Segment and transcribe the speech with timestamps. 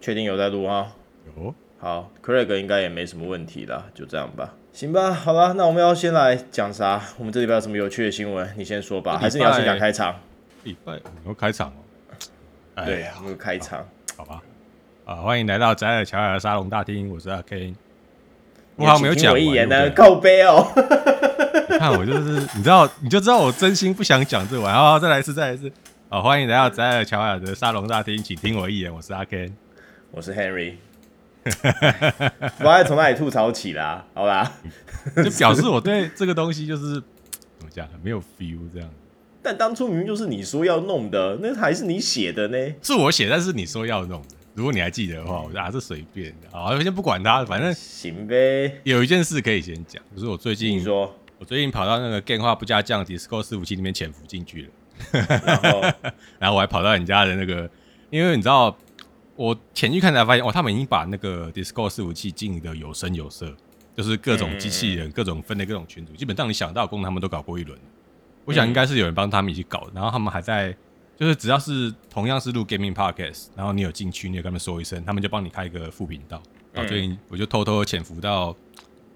[0.00, 0.92] 确定有在录啊？
[1.36, 1.54] 有。
[1.78, 4.54] 好，Craig 应该也没什么问题啦，就这样吧。
[4.72, 7.02] 行吧，好吧，那我们要先来讲啥？
[7.18, 8.48] 我们这礼拜有什么有趣的新闻？
[8.56, 10.14] 你先说吧，还是你要先讲开场？
[10.64, 12.84] 礼拜你要开场哦。
[12.84, 13.86] 对，我们开场
[14.16, 14.42] 好，吧。
[15.04, 17.74] 啊，欢迎来到宅尔乔亚的沙龙大厅，我是阿 K。
[18.76, 20.66] 我好像没有讲一言呢，靠背哦。
[21.68, 24.74] 你看我就是，你知道，你就知道我真心不想讲这玩。
[24.74, 25.70] 好，再来一次，再来一次。
[26.08, 29.50] 好，欢迎来到宅尔乔亚的沙龙大厅，请听我一言，我是阿 Ken，
[30.10, 30.74] 我是 Henry。
[32.62, 34.04] 我还从哪里吐槽起啦？
[34.12, 34.58] 好吧，
[35.16, 36.94] 就表示我对这个东西就是
[37.58, 38.88] 怎么讲，没有 feel 这样。
[39.42, 42.74] 但当初明明就是你说要弄的，那还是你写的呢？
[42.82, 44.28] 是我写，但是你说要弄的。
[44.54, 46.48] 如果你还记得的话，我就啊，是随便的。
[46.50, 48.80] 好，先不管他，反正行呗。
[48.82, 54.68] 有一件事可以先讲，就是我最近说，我最近跑到那个 Game 话不加降 Discord 伺服器里面潜伏进去了。
[55.12, 55.80] 然后，
[56.38, 57.70] 然后我还跑到人家的那个，
[58.10, 58.76] 因为你知道，
[59.36, 63.54] 我前去看才发现，哦，他们已经把那个 Discord 伺服器经营的有声有色，
[63.96, 67.78] 就是各种机器人、嗯、各种分类、各种群组，基本上你想到的功能他们都搞过一轮。
[68.44, 70.76] 我想应该是有人帮他们一起搞，然后他们还在，
[71.16, 76.42] 就是只要是同样是录 Gaming Podcast，然后你有进去，你有跟他们说一声，他们就帮你开一个副频道。
[76.72, 78.54] 然后最近我就偷偷潜伏到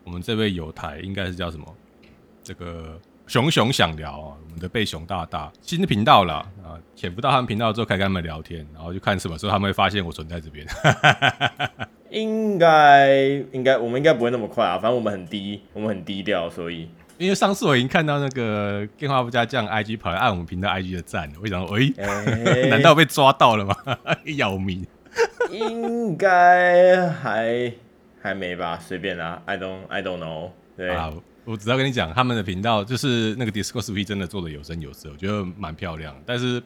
[0.04, 1.66] 我们这位友台，应该是叫什么
[2.42, 3.00] 这个。
[3.26, 10.66] 熊熊想聊啊，我们的贝熊大大新的频道了啊，潜伏到他们频道之后，可以跟他们聊天，然后就看什么时候他们会发现我存在这边。
[12.10, 13.10] 应该
[13.50, 23.74] 应该我们应该不会那么快啊，反正我们很低，我们很低调，所以因为上次我已经看到那个电话不加酱 IG 跑来按我们频道 IG 的赞了，我想说，哎、欸， 难道被抓到了吗？
[24.36, 24.86] 要命！
[25.50, 27.72] 应该还
[28.20, 30.90] 还没吧，随便啦，I don't I don't know，对。
[30.90, 31.10] 啊
[31.44, 36.14] 我只要跟你讲，他们的频道就是那个 Discord 伺服器真的做的有声有色，我觉得蛮漂亮。
[36.24, 36.62] 但是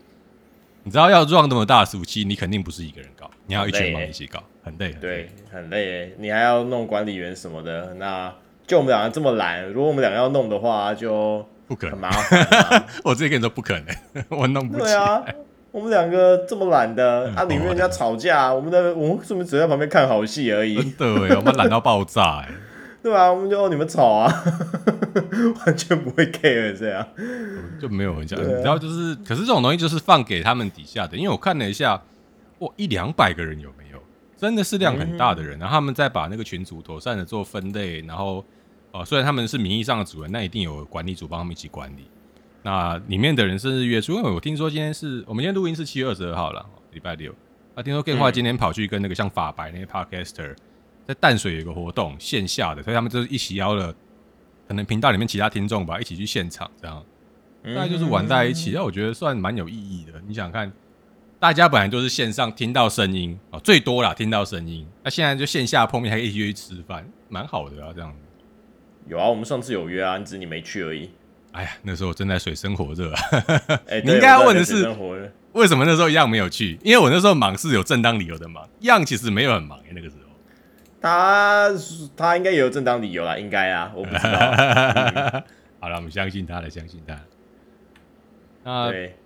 [0.85, 4.93] 你知道要 run 那么大的服务器，你肯定不是一个人搞，你要一群人一起搞，很累。
[5.01, 6.15] 对，很累。
[6.19, 8.33] 你还要弄管理员什么的，那
[8.67, 12.87] 就我们两个这么懒，如果我们两个要弄的话，就不可能，很麻烦。
[13.03, 14.87] 我直接跟你说不可能， 我弄不起来。
[14.87, 15.25] 对啊，
[15.73, 20.81] 我们两个这么懒的，啊，里面人家吵架，我们的我们是不是只在旁边看好戏而已？
[20.93, 22.49] 对，我们懒到爆炸哎。
[23.03, 24.33] 对啊，我们就你们吵啊，
[25.65, 27.07] 完全不会 care 这样，
[27.81, 28.39] 就没有很想。
[28.43, 32.03] 然后、啊、就是，可是这种东西就是放给他们底下的，因为我看了一下，
[32.59, 33.99] 哇，一两百个人有没有？
[34.37, 38.45] 真的是量很大的人，嗯、然后他们再把那个群组妥善的做分类，然后
[38.91, 42.09] 哦、呃，虽然他们是名义上的主人，那一定有管理组帮他们一起管理。
[42.63, 47.33] 那里面的人甚至约出，因为我听说今天是我们今天录音是七月二十二号了，礼拜六。
[47.75, 50.57] 啊，听说 Game 话今天跑去跟那个像法白那些 Podcaster。
[51.09, 53.95] 在淡水有一个活动，线下的，所以他们就是一起邀了，
[54.69, 57.03] 可能频道里面其他听众吧，一起去现场，这样，
[57.75, 60.23] 大概就是玩在一起，那我觉得算蛮有意义的。
[60.27, 60.71] 你想看，
[61.41, 68.15] 大家本来就是线上听到声音啊，最多啦听到声音，那现在就线下碰面，还可以一起去吃饭，蛮好的啊，这样。
[69.07, 71.09] 有啊，我们上次有约啊，只是你没去而已。
[71.53, 73.21] 哎呀，那时候我正在水深火热啊。
[73.89, 74.87] 欸、你应该要问的是，
[75.53, 76.79] 为什么那时候一样没有去？
[76.85, 80.28] 因为我那时候忙是有正当理由的忙，样其实没有很忙，那个时候。
[81.01, 81.71] 他
[82.17, 84.39] 他应该也有正当理由啦，应该啊，我不知道。
[84.39, 85.43] 嗯、
[85.81, 88.71] 好了，我们相信他了，相信他。
[88.71, 89.17] 啊，对，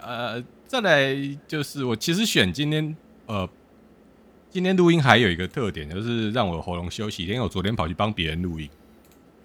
[0.00, 1.14] 呃，再来
[1.46, 3.48] 就是我其实选今天，呃，
[4.50, 8.68] 今天录音还有一个特点，就是让我喉咙休息，因为我昨天跑去帮别人录音。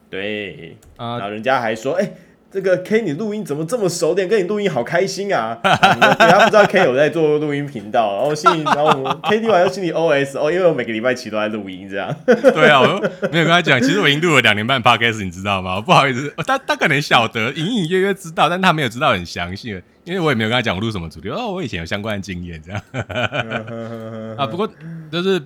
[0.10, 2.18] 对，啊，然后人家还说，哎、欸。
[2.50, 4.28] 这个 K 你录音怎么这么熟练？
[4.28, 5.60] 跟你录音好开心啊！
[5.62, 5.70] 对，
[6.18, 12.16] 他不知道 K 有在做录音频道，然后心里，然后我 K 听完又心里 OS 哦，因为我每个礼拜七都在录音，这样。
[12.26, 13.00] 对啊，我
[13.32, 15.82] 没有跟他讲，其实我已经录了两年半 Podcast，你知道吗？
[15.82, 19.70] 不好意思，他他可能晓得，隐隐约约知道，但他没有知道很详细，
[20.06, 21.28] 因为我也没有跟他讲我录什么主题。
[21.28, 22.82] 哦，我以前有相关的经验，这样。
[24.38, 24.68] 啊，不过
[25.12, 25.42] 就是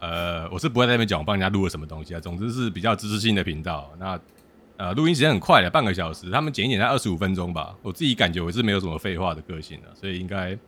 [0.00, 2.20] 呃，我是不会在那边讲我帮人家录了什么东西啊。
[2.20, 3.90] 总之是比较知识性的频道。
[3.98, 4.20] 那。
[4.82, 7.72] 呃，录音时间很快的，半个小时，他们剪一剪才二十五分钟吧。
[7.82, 10.58] 我自己感觉我是没有什么废话的个性的，所以应该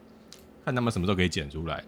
[0.65, 1.83] 看他们什么时候可以剪出来。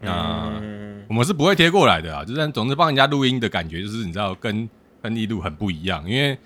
[0.00, 4.70] 那、嗯、我们是不会贴过来的啊，就是总之帮人家录音的感觉，就是你知道跟
[5.02, 6.38] 亨利录很不一样，因为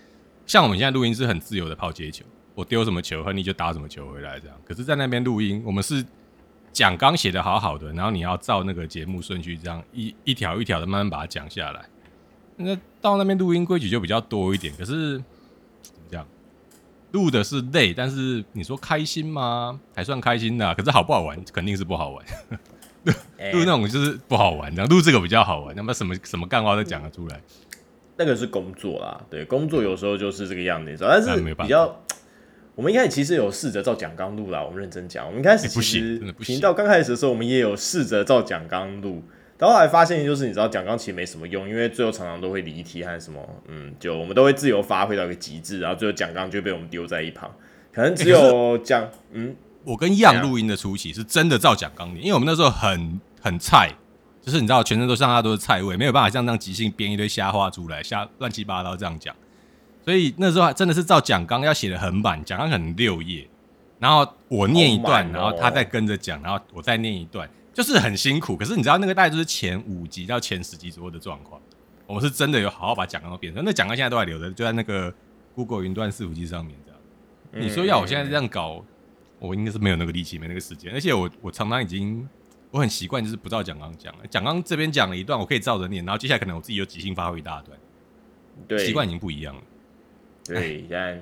[0.47, 2.25] 像我们现在录音是很自由的抛接球，
[2.55, 4.57] 我丢什么球，亨利就打什么球回来这样。
[4.65, 6.03] 可是，在那边录音，我们是
[6.73, 11.85] 讲纲写的好好的，然后你要照那个节目顺序这样一一条一条的慢慢把它讲下来。
[12.57, 15.19] 那到那边录音规矩就比较多一点，可是
[15.83, 16.27] 怎么讲？
[17.13, 19.81] 录的是累，但是你说开心吗？
[19.95, 20.75] 还算开心的、啊。
[20.75, 21.39] 可是好不好玩？
[21.53, 22.25] 肯定是不好玩。
[23.05, 25.75] 录、欸、那种就是不好玩，然后录这个比较好玩。
[25.77, 27.41] 那么什么什么干话都讲得出来。
[28.17, 32.01] 那个是工作啦，对，工作有时候就是这个样子，但是比较，
[32.77, 34.63] 我们一开始其实有试着照讲纲录啦。
[34.63, 39.23] 我们认真讲，我们一开始其实频道刚开始的时候，我们也有试着照讲纲录。
[39.57, 47.49] 到后来发现，就是你知道讲纲其实没什么用，因为最后常常都会离题还是什么，嗯，就我们都会自由发挥到一个极致，然后最后讲纲就被我们丢在一旁。
[47.93, 49.55] 可能只有讲、欸，嗯，
[49.85, 53.89] 我跟样录音的初期是真的照讲纲念，因为我们那时候很很菜，
[54.43, 59.35] 就是你知道全身都上下都是菜味，没有办法像这样即兴编一堆瞎话出来，瞎乱七八糟这样讲。
[60.05, 63.47] 所以那时候还真的是照讲纲要写的很满，讲纲可能六页，
[64.01, 67.49] 然后我念一段，然后他再跟着讲，然后我再念一段。
[67.75, 71.61] 就是很辛苦，可是你知道那个大概就是前五集到前十集左右的状况。
[72.07, 75.13] 我们是真的有好好把讲纲都变成，那讲纲现在都还留着，就在那个
[75.55, 77.01] Google 云端伺服器上面这样。
[77.53, 78.85] 嗯、你说要我现在这样搞，
[79.39, 80.93] 我应该是没有那个力气，没那个时间。
[80.93, 82.29] 而且我我常常已经
[82.71, 84.27] 我很习惯，就是不照讲纲讲了。
[84.29, 87.77] 讲纲这边讲了一段，我可以照着念，然后接下来可能我自己有即兴发挥一大段。
[88.69, 89.63] 对，习惯已经不一样了。
[90.45, 91.15] 对，现在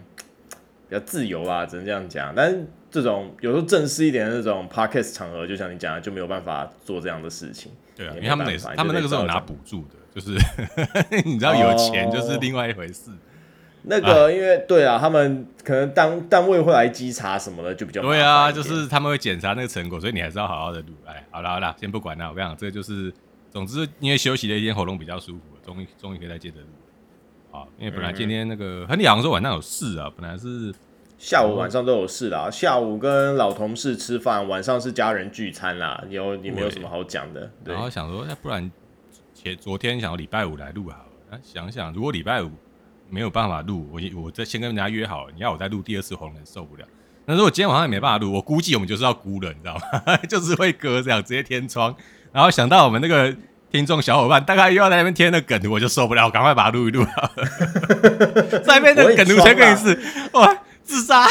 [0.89, 2.35] 比较自由啊，只能这样讲。
[2.35, 2.69] 但是。
[2.93, 7.73] 这种有时候正式一点的那种 podcast 场合，就像你讲的，就没有办法做这样的事情。
[7.97, 10.37] 对啊，因为他们那他们那个时候拿补助的，就是
[11.25, 13.11] 你知道有钱就是另外一回事。
[13.11, 13.15] 哦、
[13.85, 20.89] 那个因为对啊，他们可能单单位会来稽查什么的，就比较对啊，就是他们会检查那个成果，所以你还是要好好的录。
[21.07, 23.11] 哎，好了好了，先不管了，我跟你讲，这个就是
[23.51, 26.67] 总之因为休息了一天，喉咙比较舒服，终于终于可以再接着录。
[27.51, 30.71] 好，因为本来今天那个亨利好像说晚上有事啊，本来是。
[31.23, 37.49] 下午晚上都有事啦，下午跟老同事吃饭，晚上是家人聚餐啦，有你没有什么好讲的？
[37.65, 38.69] 对，然后想说，那不然
[39.33, 40.97] 前昨天想要礼拜五来录好
[41.31, 42.51] 了，想想如果礼拜五
[43.09, 46.85] 没有办法录，我我再先跟人家约好，你要我再录第二次，可能受不了。
[47.25, 50.17] 那如果今天晚上也没办法录，我估计我们就是要估了，你知道吗？
[50.29, 51.95] 就是会割这样直接天窗，
[52.33, 53.33] 然后想到我们那个
[53.71, 57.05] 听众小伙伴大概又要在那边贴那梗图，我就受不了，赶快把它录一录。
[58.67, 59.97] 在那边的梗图全给你是
[60.33, 60.59] 哇。
[60.85, 61.27] 自杀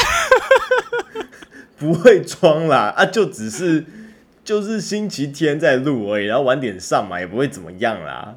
[1.78, 3.84] 不会装啦啊，就只是
[4.44, 8.36] 就是星期天在录而已，然后晚点上嘛，也不会怎么样啦。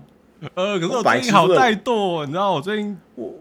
[0.55, 3.33] 呃，可是我最近好怠惰，你知道我最近我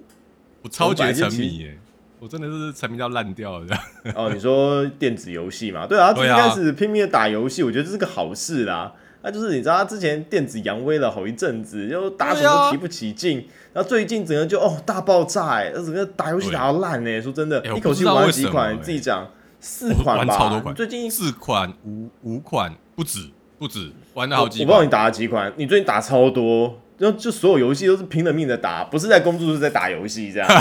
[0.62, 1.78] 我超级沉迷耶，
[2.18, 3.66] 我真的是沉迷到烂掉了。
[4.14, 5.86] 哦，你说电子游戏嘛？
[5.86, 8.92] 对啊， 最近开始拼命的打游戏，我觉得这是个好事啦。
[9.24, 19.26] 那就是你知道他之前电子扬威了好一阵子，就打什么都提不起劲，啊、然后最近整个就哦大爆炸哎，整个打游戏打到烂哎，说真的，欸、一口气玩几款，自己讲
[19.60, 24.66] 四款吧，最近四款五五款不止不止，玩了好几款。
[24.66, 26.78] 我不知道你打了几款，你最近打超多。
[26.99, 30.49] 就就所有游戏都是拼了命的打，不是在工作就是在打游戏这样。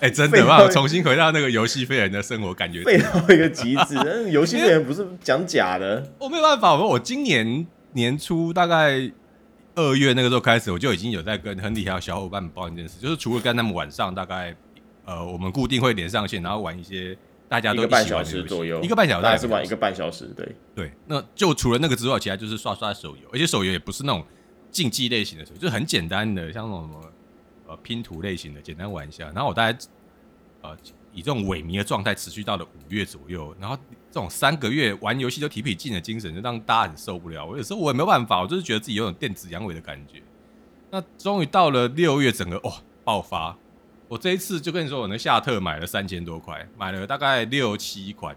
[0.00, 3.96] 哎、欸，真的，我重新回到那个游戏废人的生活，感觉废到一个极致。
[4.30, 6.74] 游戏废人不是讲假的，我没有办法。
[6.74, 9.10] 我我今年年初大概
[9.74, 14.54] 二月那个时候开始，我就已经有在跟亨利还有小伙伴们报一件事，就是除了跟他们晚上大概
[15.04, 17.16] 呃，我们固定会连上线，然后玩一些。
[17.48, 20.90] 大家都一个半小时左右，一个半小时，大概是玩一个半小时，对对。
[21.06, 24.24] 那就除了那个之外，其他就是刷刷手游，而且手游也不是那种
[24.76, 27.12] 竞技类型的手游，就很简单的，像那种什么
[27.68, 29.24] 呃拼图类型的，简单玩一下。
[29.28, 29.78] 然后我大概
[30.60, 30.76] 呃
[31.14, 33.74] 以这种萎靡的状态持续到了五月左右，然后
[34.10, 37.46] 这种三个月玩游戏都提不起劲的精神，就让大家很受不了。
[37.46, 40.22] 我有时候我也没有办法，我就是觉得自己有种电子阳痿的感觉。
[40.90, 43.56] 那终于到了六月，整个哇爆发。
[44.08, 48.36] 我这一次就跟你说，我那夏特买了三千多块，买了大概六七款，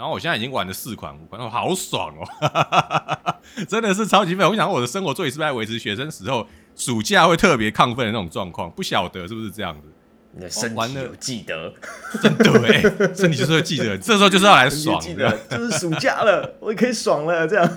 [0.00, 3.34] 然后我现在已经玩了四款五款，我好爽哦，
[3.68, 4.42] 真的是超级废。
[4.46, 8.70] 我想我的生活作息是不是在维持学生时候暑假会特别亢奋的那种状况？
[8.70, 9.88] 不晓得是不是这样子？
[10.32, 11.74] 你的身体有记得，
[12.22, 12.80] 真的哎，
[13.14, 17.70] 身体就是会记得，这时候就是要来爽，记得就是暑假了， 我也可以爽了，这样。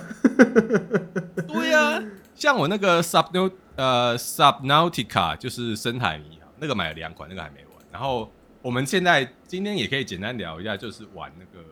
[1.46, 2.02] 对呀、啊，
[2.34, 6.38] 像我那个 Subnaut 呃 Subnautica 就是深海迷。
[6.58, 7.84] 那个买了两款，那个还没玩。
[7.92, 11.62] 然后我们现在今天也可以简单聊一下，就是玩那个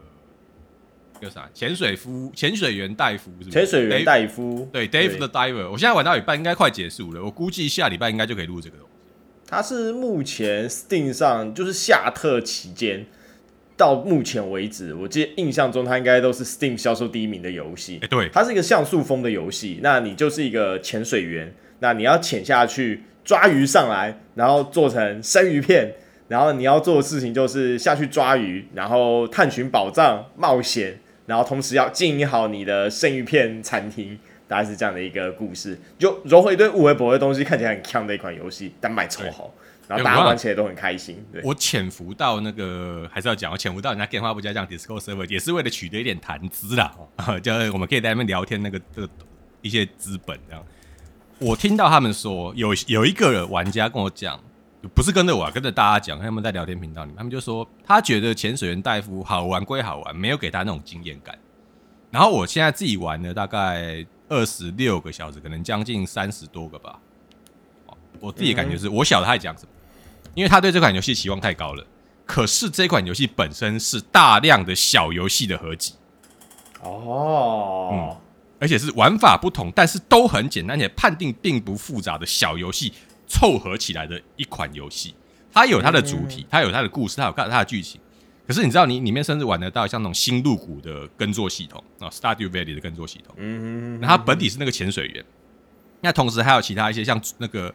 [1.23, 3.50] 叫啥潜水夫、潜水员戴夫是不是？
[3.50, 5.71] 潜水员戴夫，对，Dave the Diver。
[5.71, 7.25] 我现在玩到一半，应该快结束了。
[7.25, 8.93] 我估计下礼拜应该就可以录这个东西。
[9.47, 13.07] 它是目前 Steam 上就是夏特期间
[13.76, 18.00] 到目前为止，我记得印象中它应该都是 Steam 销售第一名的游戏。
[18.02, 19.79] 哎，对，它是一个像素风的游戏。
[19.83, 23.05] 那你就是一个潜水员，那你要潜下去。
[23.25, 25.95] 抓鱼上来，然后做成生鱼片，
[26.26, 35.79] 然后你要做的事情就是下去抓鱼，然后探寻宝藏、冒险，然后同时要经营好你的生鱼片餐厅，大概是这样的一个故事。
[35.99, 39.55] 就融合一堆五维博的东西，看起来很强的一款游戏，但卖超好，
[39.88, 41.25] 然后大家玩起来都很开心。
[41.33, 46.93] 对，我潜伏到那个还是要讲，我潜伏到人家电话不加这样 Discord server，也是为了取得一点谈资啦，
[47.43, 49.09] 就我们可以在那边聊天，那个这个
[49.61, 50.64] 一些资本这样。
[51.38, 54.38] 我听到他们说有有一个玩家跟我讲，
[54.88, 61.38] 不是跟着我，啊，跟着大家讲，他们在聊天频道里面，他们就说他觉得潜水员戴夫好玩归好玩，没有给他那种经验感。
[62.10, 66.98] 然后我现在自己玩了大概二十六个小时，可能将近三十多个吧。
[68.20, 69.68] 我自己感觉是我晓得他在讲什么，
[70.34, 71.86] 因为他对这款游戏期望太高了。
[72.26, 75.94] 可是这款游戏本身是大量的小游戏的合集。
[76.82, 78.16] 哦，嗯，
[78.60, 82.92] 而且是玩法不同，但是都很简单，且判定并不复杂的小游戏
[83.32, 85.14] 凑合起来的一款游戏。
[85.50, 87.98] 它有它的主体，它有它的故事，它有它的剧情。
[88.46, 93.34] 可是你知道，你里面甚至玩得到像那种新入谷的耕作系统啊，Stardew Valley 的耕作系统。
[93.38, 95.24] 嗯，那它本体是那个潜水员。
[96.00, 97.74] 那同时还有其他一些像那个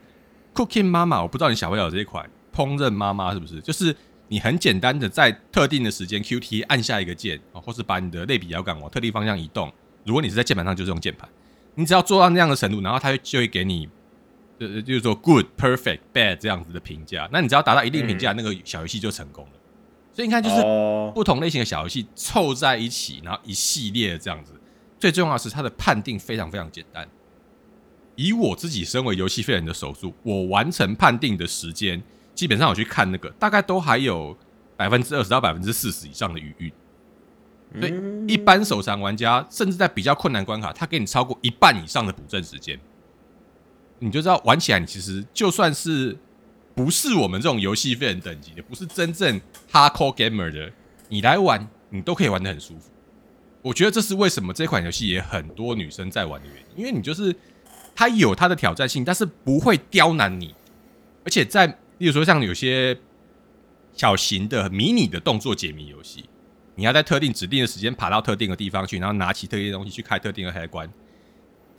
[0.53, 3.59] Cooking Mama，我不知道你晓不晓得这一款烹饪妈妈是不是？
[3.61, 3.95] 就是。
[4.29, 9.71] 你很简单的在特定的时间 QT 按下一个键啊，或是把你的类比摇杆往特定方向移动。
[10.03, 11.29] 如果你是在键盘上，就是用键盘。
[11.75, 13.87] 你只要做到那样的程度，然后它就会给你
[14.59, 17.27] 呃，就是说 good、perfect、bad 这样子的评价。
[17.31, 19.51] 那你只要达到一定评价，那个小游戏就成功了。
[20.13, 20.61] 所以你看，就是
[21.13, 24.53] 不同类型的小游戏凑在一起，然后一系列这样子。
[24.99, 27.07] 最重要的是它的判定非常非常简单。
[28.15, 32.01] 以我自己身为游戏废人的手速，我完成判定的时间。
[32.33, 34.37] 基本上我去看那个，大概都还有
[34.75, 36.71] 百分之二十到百分之四十以上的余裕，
[37.79, 37.93] 所以
[38.27, 42.79] 一般手残玩家，甚至在比较困难关卡，他给你超过一半以上的补正时间，
[43.99, 46.17] 你就知道玩起来，你其实就算是
[46.75, 50.71] 不是我们这种游戏废人等级的，不是真正 hardcore gamer 的，
[51.09, 52.91] 你来玩，你都可以玩得很舒服。
[53.61, 57.35] 我觉得这是为什么这款游戏也很多女生在玩的原因，因为你就是
[57.95, 60.53] 它有它的挑战性，但是不会刁难你，
[61.25, 61.65] 而且在
[61.97, 62.97] 例如说，像有些
[63.93, 66.25] 小型的迷你的动作解谜游戏，
[66.75, 70.87] 你要在特定指定的时间爬到特定的地方去，然后拿起特定的东西去开特定的开关，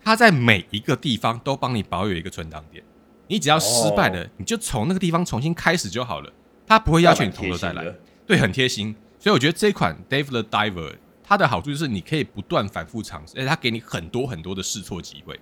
[0.02, 2.83] 它在每一个地方都帮你保有一个存档点，
[3.26, 6.33] 你只要失败了，你就从那个地方重新开始就好了，
[6.67, 7.95] 它不会要求你从头再来，
[8.26, 8.95] 对，很贴心。
[9.19, 15.38] 所以我觉得这款 Dave the Diver 它的好处就是你可以不断反复尝试，而且它给你很多很多的试错机会。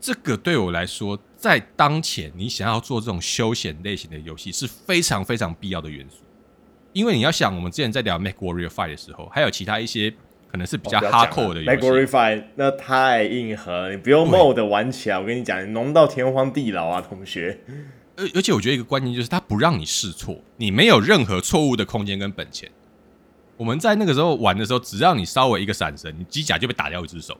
[0.00, 6.22] 这个对我来说，在当前你想要做这种休闲类型的游戏是非常非常必要的元素，
[6.92, 10.14] 因为你要想，我们之前在聊《MechWarrior Five》的时候，还有其他一些
[10.50, 12.08] 可能是比较 hardcore 的游戏，《MechWarrior 5》
[12.54, 17.58] 那太硬核，你不用 mode 玩起来，我跟你讲，你浓到天荒地老啊，同学。
[18.16, 22.70] 而而且我觉得一个关键就是，它不让你试错，你没有任何错误的空间跟本钱。
[23.58, 27.36] 我们在那个时候玩的时候，只要你稍微一个闪神，你机甲就被打掉一只手。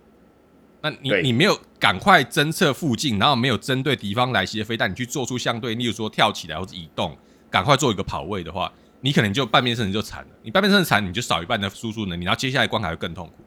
[0.83, 7.17] 那你你没有赶快侦测附近，然后没有针对敌方来袭的飞弹，你去做出相对，例如说跳起来或者移动，
[7.51, 8.71] 赶快做一个跑位的话，
[9.07, 10.29] 你可能就半边身子就残了。
[10.43, 13.45] 你半边身子残，你就少一半的输出能力，然后接下来关卡会更痛苦。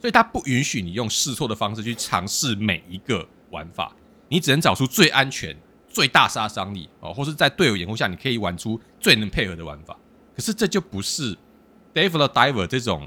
[0.00, 3.94] 所以它不允许你用试错的方式去尝试每一个玩法，
[4.30, 5.54] 你只能找出最安全、
[5.86, 9.94] 最大杀伤力哦，或是在队友掩护下你可以玩出最能配合的玩法。
[10.34, 11.36] 可是这就不是
[11.92, 13.06] Dave the Diver 这种，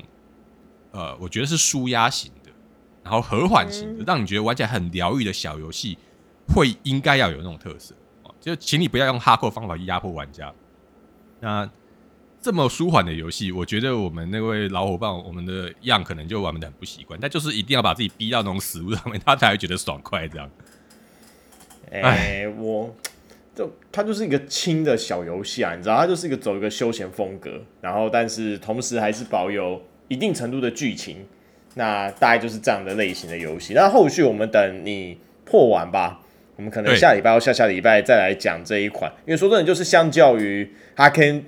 [0.92, 2.52] 呃，我觉得是舒压型的。
[3.04, 5.98] 然后和缓型的，让你觉得玩起来很疗愈的小游戏，
[6.50, 7.96] 会应该要有那种特色。
[8.40, 10.54] 就请你不要用哈扣方法去压迫玩家。
[11.40, 11.68] 那
[12.46, 17.20] 这么舒缓的游戏，我觉得我们那位老伙伴，我们的样可能就玩得很不习惯。
[17.20, 20.28] 但就是一定要把自己逼到那种死路上面，他才会觉得爽快。
[20.28, 20.48] 这样。
[21.92, 22.96] 哎，我
[23.56, 31.26] 就它就是一个轻的小游戏啊，你知道，它就是一个走一个休闲风格，然后但是同时还是保有一定程度的剧情。
[31.74, 33.74] 那大概就是这样的类型的游戏。
[33.74, 36.22] 那后续我们等你破完吧，
[36.58, 39.12] 我们可能下礼拜或下下礼拜再来讲这一款。
[39.26, 41.44] 因为说真的，就是相较于他跟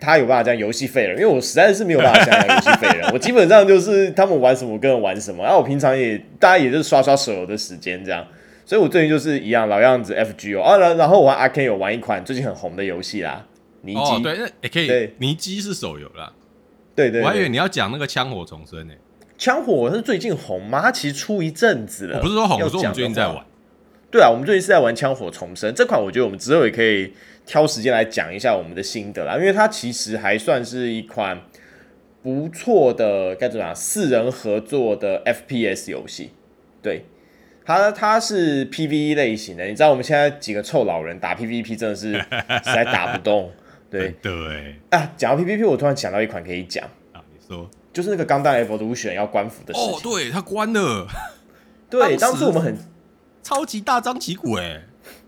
[0.00, 3.10] 他有办法讲游戏废了，因为我实在是没有办法讲游戏废了。
[3.14, 5.42] 我基本上就是他们玩什么，我跟着玩什么。
[5.44, 8.26] 然后我平常也大家也就是刷刷手游的时间这样。
[8.64, 13.44] 所以我最近就是一样老样子，FGO 啊，然然后我玩 Arkane 有玩一款最近很红的游戏啦，
[13.82, 14.00] 尼基。
[14.00, 14.86] 哦，对，那也可以。
[14.86, 16.32] 对，尼基是手游啦。
[16.94, 18.94] 对，对对，我还以为你要讲那个枪火重生呢。
[19.36, 20.80] 枪火是最近红吗？
[20.82, 22.18] 它其实出一阵子了。
[22.18, 23.44] 我不是说红，我说我们最近在玩。
[24.10, 27.12] 对啊，我们最近是在玩枪火重生这款，我觉得我们之后也可以
[27.46, 31.40] 挑时间来讲一下我们的心得啦，因为它其实还算是一款
[32.22, 36.32] 不错的该怎么讲四人合作的 FPS 游戏。
[36.82, 37.04] 对，
[37.64, 43.52] 它它是 PVE 类型的，你知道我们现在几个臭老人打 PVP 真的是实在打不动。
[43.90, 47.70] 对 对啊，讲到 PVP，我突然想到一款可以讲啊，你说。
[47.92, 49.92] 就是那个钢弹 Evolution 要关服的事情。
[49.92, 51.08] 哦，对，它关了。
[51.90, 52.78] 对，当时我们很
[53.42, 54.82] 超级大张旗鼓哎。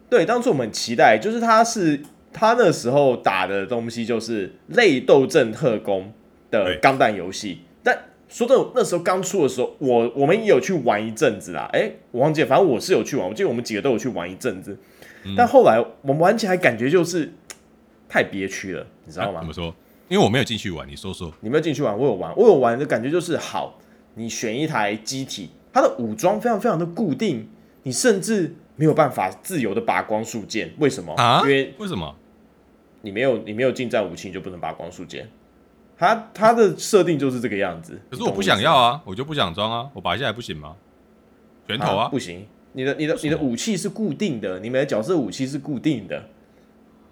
[0.09, 2.01] 对，当初我们很期待，就是他是
[2.33, 6.13] 他那时候打的东西就是类斗阵特工
[6.51, 11.69] 的钢弹游戏，但说真的，那时候刚出的时候，我我们也有去玩一阵子啦。
[11.73, 14.79] 哎、欸，我忘记了，反正我是有去玩，我记得我们几个都有去玩一阵子。
[15.25, 17.33] 嗯、但后来我们玩起来感觉就是
[18.09, 19.41] 太憋屈了，你知道吗？
[19.41, 19.75] 怎么说？
[20.09, 21.33] 因为我没有进去玩，你说说。
[21.41, 23.79] 你没有进去玩，我有玩，我有玩的感觉就是好。
[24.15, 27.49] 你选一台机体，它的武装非常非常的固定，
[27.85, 30.73] 你甚至没有办法自由的拔光束剑。
[30.79, 31.13] 为什么？
[31.15, 31.41] 啊？
[31.43, 32.15] 因为为什么？
[33.03, 35.29] 你没有你没有近战武器，你就不能拔光束剑。
[35.99, 38.01] 它它的设定就是这个样子。
[38.11, 40.77] 可是我不想要啊，我就不想装啊，我拔下来不行吗？
[41.67, 42.47] 拳头啊，啊，不行。
[42.73, 46.29] 你的你的你的武器是固定的，你们的角色武器是固定的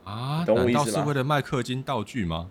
[0.04, 0.44] 啊？
[0.44, 1.02] 懂我意思吗？
[1.02, 2.50] 是为了卖氪金道具吗？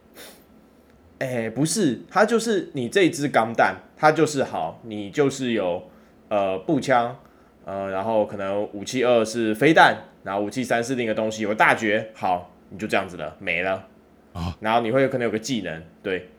[1.19, 5.89] 哎、欸，不是，它就是你这支钢弹，它就是好，你就是有
[6.29, 7.17] 呃步枪，
[7.69, 13.85] 呃，然后可能武器二是飞弹，然后武器三是另一个东西，有个大绝，好，你就这样子了，没了
[14.33, 14.57] 啊。
[14.59, 16.29] 然后你会有可能有个技能，对，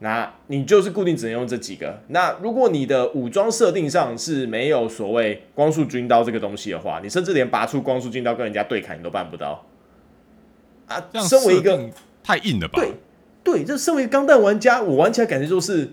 [0.00, 2.02] 那你就是固定只能用这几个。
[2.08, 9.64] 那如果你的武装设定上是没有所谓光束军刀这个东西的话，你甚至连拔出光束军刀跟人家对砍你都办不到
[10.88, 11.02] 啊。
[11.26, 11.88] 身为一个
[12.22, 12.78] 太硬了吧？
[12.78, 12.92] 对。
[13.42, 15.88] 对，这身为钢弹玩家，我玩起来感觉就是，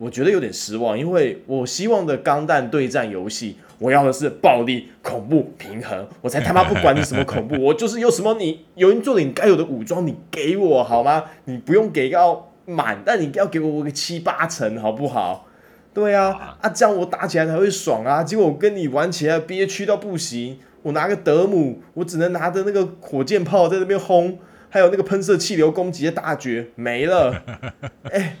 [0.00, 11.24] 我觉得有点失望，因为我希望的钢弹对战游戏，我要的是暴力、恐怖、平衡，我才他妈不管你什么恐怖，我就是有什么你有人做的你该有的武装，你给我好吗？
[11.44, 15.46] 你不用给到满，但你要给我个七八成，好不好？
[15.92, 18.24] 对啊，啊这样我打起来才会爽啊！
[18.24, 24.38] 结果我跟你玩起来憋屈到不行，我拿个德姆，我只能拿着那个火箭炮在那边轰。
[24.72, 27.42] 还有那个喷射气流攻击的大绝没了，
[28.08, 28.36] 哎、欸，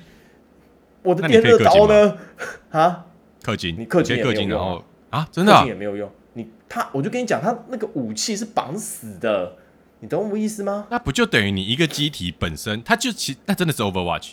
[1.02, 2.16] 我的电热刀呢？
[2.70, 3.06] 啊，
[3.42, 5.28] 氪金，你氪金也没有用啊？
[5.32, 5.60] 真的、啊？
[5.60, 6.10] 氪金也没有用。
[6.34, 9.56] 你他，我就跟你讲，他那个武器是绑死的，
[10.00, 10.86] 你懂我意思吗？
[10.90, 14.32] 那不就等于你一个机体本身，它就其那真的是 Overwatch，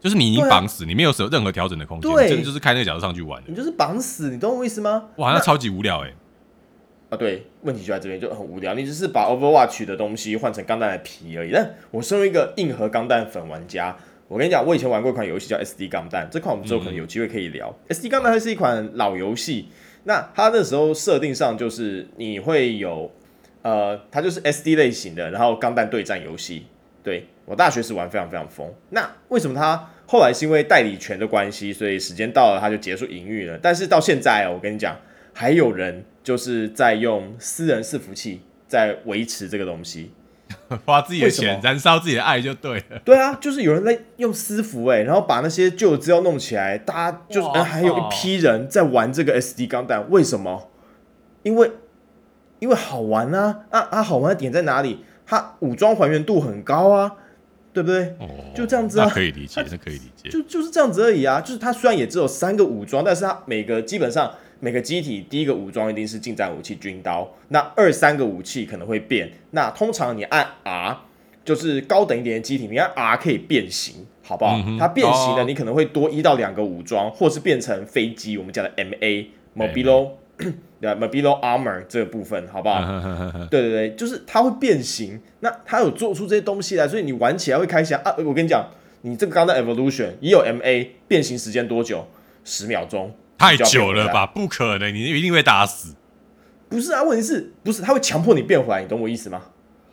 [0.00, 3.48] 就是你已经绑死，啊、你没有任何调整的空间，真的就是开那个角度上去玩的。
[3.50, 5.08] 你就是绑死，你懂我意思吗？
[5.16, 6.14] 哇，那超级无聊哎、欸。
[7.10, 8.72] 啊，对，问题就在这边，就很无聊。
[8.72, 11.50] 你只是把 Overwatch 的东西换成钢弹的皮而已。
[11.52, 13.94] 但我身为一个硬核钢弹粉玩家，
[14.32, 17.68] 我跟你讲，我以前玩过一款游戏叫 SD 钢弹，这款我们之后可能有机会可以聊。
[17.86, 19.68] 嗯、SD 钢弹它是一款老游戏，
[20.04, 23.12] 那它那时候设定上就是你会有，
[23.60, 26.64] 呃，它就是 SD 类型的，然后钢弹对战游戏。
[27.02, 28.72] 对，我大学时玩非常非常疯。
[28.88, 33.58] 那为什么它后来是因为代理权的关系，所以时间到了它就结束营运了？
[33.60, 34.96] 但是到现在，我跟你讲。
[35.34, 40.10] 还有人就是在用私人伺服器在维持这个东西，
[40.84, 42.98] 花自己的钱燃烧自己的爱就对了。
[43.04, 50.68] 对啊，就是有人在用私服哎，然后把那些旧的资料弄起来，大家就是还有一批人在玩这个 SD 钢弹，为什么？
[51.42, 51.70] 因为
[52.58, 54.02] 因为好玩啊啊啊！
[54.02, 55.04] 好玩的点在哪里？
[55.26, 57.12] 它武装还原度很高啊，
[57.72, 58.14] 对不对？
[58.20, 60.28] 哦，就这样子啊，可以理解，那可以理解。
[60.28, 64.32] 就就是这样子而已啊，就是它虽然也只有三个武装，但是它每个基本上。
[64.64, 69.28] 每个机体第一个武装一定是近战武器军刀，那二三个武器可能会变。
[69.50, 70.96] 那通常你按 R
[71.44, 74.56] 就是高等一点的机体，你按 R 可以变形，好不好？
[74.64, 80.10] 嗯、它变形了，你可能会多一到两个武装，或是变成飞机，我们讲的 MA Mobile
[80.80, 82.80] 对 Mobile Armor 这个部分，好不好？
[83.50, 85.20] 对对对，就是它会变形。
[85.40, 88.14] 那它有做出这些东西来，所以你玩起来会开心啊！
[88.18, 88.64] 我跟你讲，
[89.00, 92.06] 你这个刚刚的 Evolution 也有 MA 变形时间多久？
[92.44, 93.12] 十秒钟。
[93.42, 94.24] 太久了吧？
[94.26, 95.94] 不可能，你一定会打死。
[96.68, 98.82] 不是啊，问题是不是他会强迫你变回来？
[98.82, 99.42] 你懂我意思吗？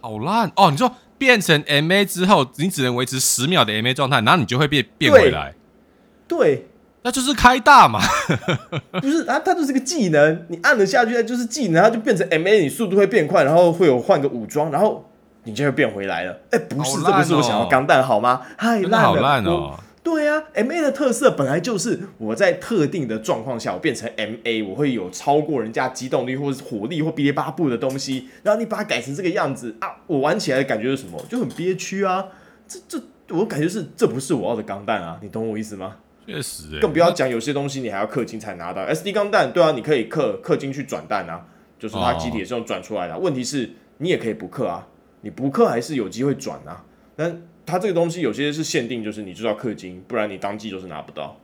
[0.01, 0.71] 好烂哦！
[0.71, 5.53] 你说变成 MA 之后，你只能维持十秒的 MA 状态，然后你就会变变回来。
[6.25, 6.67] 对，
[7.01, 7.99] 那就是开大嘛。
[9.01, 15.05] 不是啊，它就是个技能，你按了下去，它就是技能，它就变成 MA，你速度会变快，然后会有换个武装，然后
[15.43, 16.31] 你就会变回来了。
[16.51, 18.41] 哎、欸，不是，哦、这不是我想要钢弹好吗？
[18.57, 19.77] 太烂了，好烂哦。
[20.11, 28.27] 对啊，MA 的特色本来就是我在特定的状况下，我变成 MA，我会有超过人家机动力或者是火力或哔哩吧布的东西。
[28.41, 31.23] 然后你把它改成这个样子啊，我玩起来的感觉是什么？
[31.29, 32.25] 就很憋屈啊！
[32.67, 32.99] 这这，
[33.35, 35.19] 我感觉是这不是我要的钢弹啊！
[35.21, 35.97] 你懂我意思吗？
[36.25, 39.53] 确实、欸，更不要讲有些东西你还要氪金才拿到 SD 钢弹。
[39.53, 41.45] 对啊，你可以氪氪金去转弹啊，
[41.77, 43.13] 就是它机体也是用转出来的。
[43.13, 43.69] 哦、问题是
[43.99, 44.87] 你也可以不氪啊，
[45.21, 46.83] 你不氪还是有机会转啊。
[47.15, 51.37] 但它这个东西有些是限定，就是你就要氪金，不然你当季就是拿不到。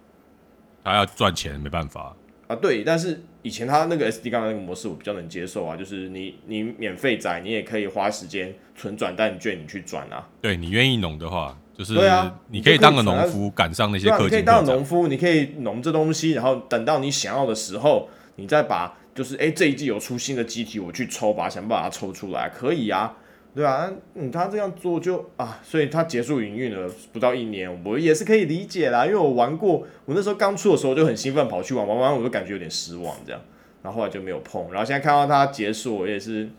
[0.84, 2.16] 他要赚钱，没办法
[2.48, 2.56] 啊。
[2.56, 10.28] 对，但是以前他那个 SD 钢弹那个模式我比较能接受啊，就是你你免费载，你也可以花时间存转蛋券，你去转啊。
[10.42, 14.26] 对，你愿意农的话，就是对啊，你可以当个农夫赶上那些氪金。
[14.26, 23.16] 你可以当个农夫，你可以农这东西，然后等到你想要的时候，你再把就是哎、欸、这一季有出新的机体，我去抽吧，想办法把它抽出来，可以啊。
[23.56, 33.42] 对啊，嗯，他这样做就啊，所以他结束营运了不到一年，我也是可以理解啦，因为我玩过，我那时候刚出的时候就很兴奋跑去玩，玩完我就感觉有点失望这样，
[33.82, 36.50] 然后后来就没有碰，然后现在看到他结束，我也是。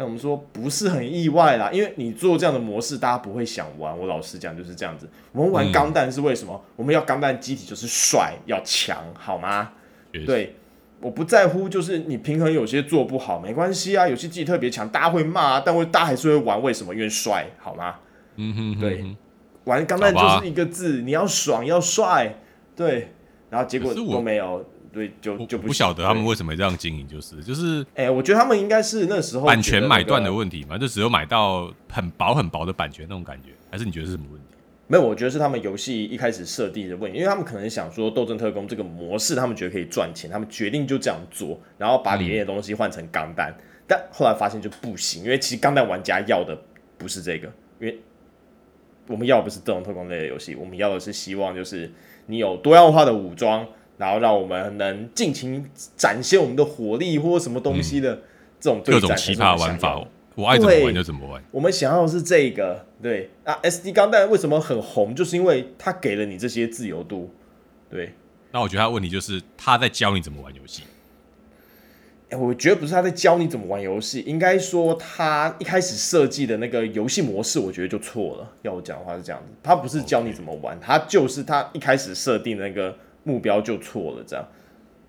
[0.00, 3.98] 那我们说不是很意外啦，因为你做这样的模式，大家不会想玩。
[3.98, 5.08] 我老实讲就是这样子。
[5.32, 6.54] 我们玩钢弹是为什么？
[6.54, 9.72] 嗯、我们要钢弹机体就是帅，要强，好吗？
[10.24, 10.54] 对，
[11.00, 14.08] 我不在乎，就是你平衡有些做不好没关系啊。
[14.08, 16.60] 有些机体特别强，大家会骂，但会大家还是会玩。
[16.62, 16.94] 为什么？
[16.94, 17.96] 因为帅，好吗？
[18.36, 19.16] 嗯哼，哼，对，
[19.64, 22.34] 玩钢弹就是一个字，你要爽要帅，
[22.74, 23.12] 对，
[23.50, 24.64] 然后结果都没有。
[24.90, 34.46] 对，就就不晓得他们为什么这样经营，就是就是，哎、欸，我觉得他们应该是那时候版权买断的问题嘛，就只有买到很薄很薄的版权那种感觉，还是你觉得是什么问题？
[34.88, 46.58] 没有，我觉得是他们游戏一开始设定的问题，因为他们可能想说《斗争特工》这个模式，他们觉得可以赚钱，他们决定就这样做，然后把里面的东西换成钢弹，嗯、但后来发现就不行，因为其实钢弹玩家要的
[46.96, 47.46] 不是这个，
[47.78, 48.00] 因为
[49.06, 51.92] 我们要的不是《斗争特工》类的游戏，我们要的是希望就是
[52.26, 53.66] 你有多样化的武装。
[53.98, 58.14] 然后让我们能尽情展现我们的火力或什么东西的
[58.60, 60.00] 这种各种奇葩玩法，
[60.38, 61.42] 我爱怎么玩就怎么玩。
[61.50, 63.58] 我们想要的是这个，对啊。
[63.62, 65.12] SD 钢弹为什么很红？
[65.14, 67.34] 就是因为它给了你这些自由度。
[67.90, 68.14] 对，
[68.52, 70.84] 那我觉得他问题就是他在教你怎么玩游戏。
[72.30, 78.48] 哎，我觉得不是他在教你怎么玩游戏，应该说他一开始设计的那个游戏模式，我觉得就错了。
[78.62, 82.96] 要我讲的话是这样子，他不是教你怎么玩，他就是他一开始设定的那个。
[83.24, 84.48] 目标就错了，这样，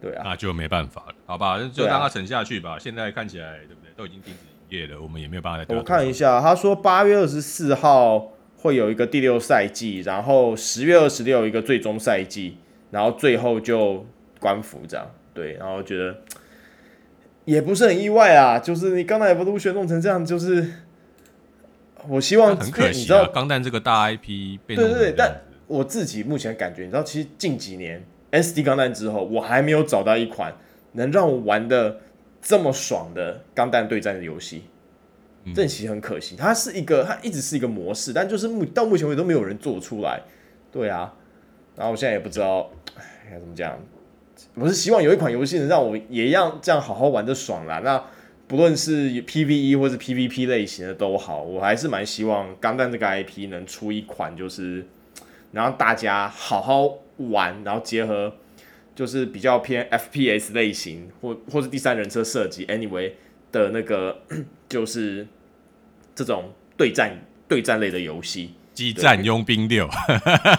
[0.02, 2.72] 对啊，那就没办法了，好吧，就让它沉下去吧。
[2.72, 3.92] 啊、现在看起来，对不对？
[3.96, 5.76] 都已经停止营业了，我们也没有办法再。
[5.76, 12.58] 我看一下，他说八月二十四号会有一个第六赛季，然后十月二十六一个最终赛季，
[12.92, 14.06] 然后最后就
[14.40, 15.10] 官服这样。
[15.34, 16.18] 对，然后觉得
[17.46, 20.66] 也不是很意外啊，就是你钢弹 Evolution 弄成这样，就是
[22.08, 24.76] 我希望很可惜啊，钢弹这个大 IP 被。
[24.76, 30.54] 对对对，但我自己目前感觉，你知道，其实近几年 SD 钢弹之后，我还没有找到一款
[30.94, 32.00] 能让我玩的
[32.42, 34.64] 这么爽的钢弹对战的游戏。
[35.56, 40.22] 这其实很可惜，它是一个，它一直是一个模式，但就是目到目前为止都没有人做出来。
[40.72, 41.14] 对啊，
[41.76, 43.80] 然后我现在也不知道，哎，该怎么讲？
[44.56, 47.80] 我是希望有一款游戏能让我也一样这样好好玩的爽啦。
[47.84, 48.04] 那
[48.48, 54.86] 不论是 PVE 或是 PVP 类型的都好，我还是蛮希望钢弹这个 IP 能出一款就是。
[55.52, 58.32] 然后大家好好玩，然后结合
[59.00, 63.14] 就是比较偏 FPS 类型，或或是第三人称设计，anyway
[63.50, 64.24] 的那个
[64.68, 65.26] 就是
[66.14, 68.56] 这种对战对战类的游戏。
[68.74, 69.88] 激战佣兵六，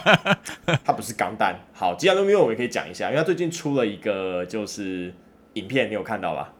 [0.83, 1.55] 它不是钢弹。
[1.71, 5.13] 好，机战佣兵六我也可以讲一下，因为它最近出了一个就是
[5.53, 6.51] 影片，你有看到吧？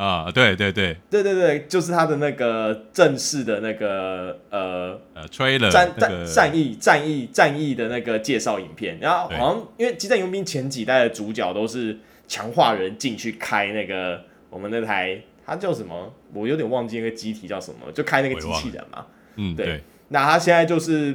[0.00, 16.10] 啊，对对对对对对，就是他的那个正式的那个呃呃吹了战战战役战役战役的那个介绍影片，然后好像因为激战佣兵前几代的主角都是强化人进去开那个我们那台，它叫什么？
[16.32, 19.04] 我有点忘记那个机体叫什么，就开那个机器人嘛。
[19.36, 19.66] 嗯，对。
[19.66, 21.14] 对那他现在就是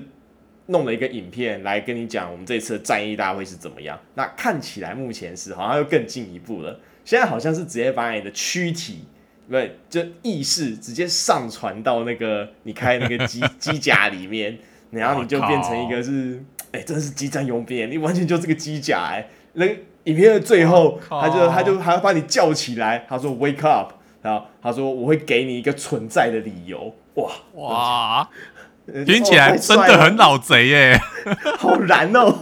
[0.67, 3.99] 弄了一个影片来跟你讲我们这次的战役大会是怎么样。
[4.13, 6.79] 那看起来目前是好像又更进一步了。
[7.05, 9.05] 现在好像是直接把你的躯体，
[9.47, 14.57] 不对，就意识直接上传到那个你开那个机 机甲里面，
[14.89, 19.25] 然后你就变成一个是，哎、欸，真的是机战佣兵，你完全就是个机甲哎。
[19.53, 26.93] 那个影片的最后，他就他就还要把你叫起来，他说 “wake up”，然后他说我会给你一个存在的理由。
[27.13, 28.29] 哇哇，
[29.05, 30.99] 听起来真的很老贼耶，
[31.57, 32.35] 好燃哦。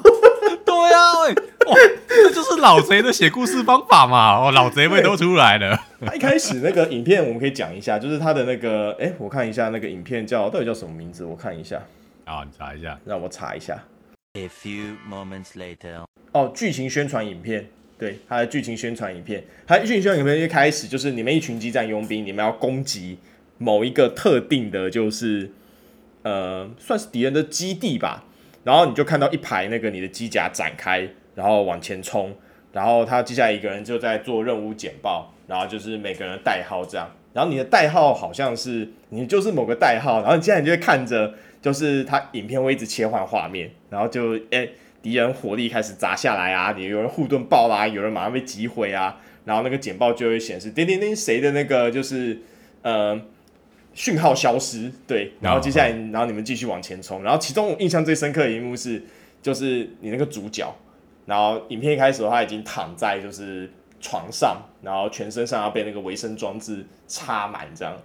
[0.84, 1.78] 对啊，喂，哇，
[2.10, 4.38] 这就是老贼的写故事方法嘛！
[4.38, 5.80] 哦，老贼味都出来了。
[6.06, 11.24] 他一开始那个影片我们可以讲一下，就是他的那个，哎、欸，我看一下那个影片叫到底叫什么名字？
[11.24, 11.82] 我看一下。
[12.26, 13.82] 啊，你查一下，让我查一下。
[14.34, 23.20] A few moments later，哦，剧情宣传影片，对，他的剧情宣传影片，他剧情宣传影片一开始就是你们一群激战佣兵，你们要攻击
[23.58, 25.50] 某一个特定的，就是
[26.24, 28.26] 呃，算是敌人的基地吧。
[28.64, 32.34] 然后你就看到一排那个你的机甲展开，然后往前冲，
[32.72, 44.72] 然后他接下来一个人就在做任务简报，然后就是每个人的代号这样，然后你的代号好像是你就是某个代号，然后接下来你就会看着，就是他影片会一直切换画面，然后就诶
[45.02, 52.42] 敌人火力开始砸下来啊，你有人护盾爆啦、有人马上被击毁啊，然后那个简报就会显示叮叮叮谁的那个就是
[52.82, 53.20] 呃。
[53.94, 59.02] 讯号消失，对，然后接下来，然后你们继续往前冲，然后其中我印象最深刻的一幕是，
[59.42, 60.74] 就是你那个主角，
[61.26, 63.70] 然后影片一开始的话已经躺在就是
[64.02, 67.96] 床上，然后全身上要被那个维生装置插满这样，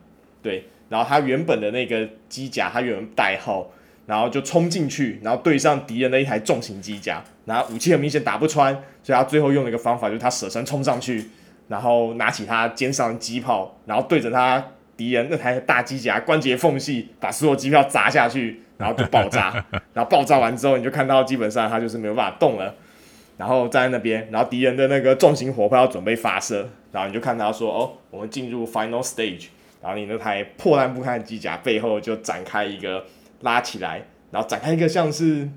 [0.42, 3.70] 对，然后他原本的那个机甲，他原本代号，
[4.06, 11.30] 然后就冲进去，然后对上敌人的一台重型机甲，然后武器很明显打不穿，所以他最后用了一个方法，就是他舍身冲上去，
[11.68, 14.64] 然后拿起他肩上的机炮，然后对着他
[14.98, 22.74] 敌人那台大机甲关节缝隙，把所有机票砸下去，然后就爆炸， 然后爆炸完之后，你就看到基本上他就是没有办法动了。
[23.38, 29.46] 然后站在那边，然后敌人的那个重型火炮要准备发射，然后你就看他说：“哦，我们进入 final stage。”
[29.80, 33.04] 然后你那台破烂不堪的机甲背后就展开一个
[33.42, 35.48] 拉起来，然后展开一个像是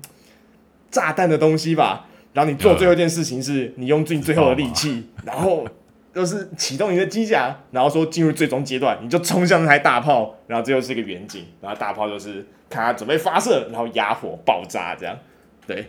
[0.92, 2.06] 炸弹的东西吧。
[2.32, 5.66] 然后你做最后一件事情是你用尽最后的力气，然后
[6.14, 15.16] 就是启动你的机甲，然后说进入最终阶段，你就冲向那台大炮，然后最后是一个远景，然后大炮就是看它准备发射，然后压火爆炸这样，
[15.66, 15.86] 对。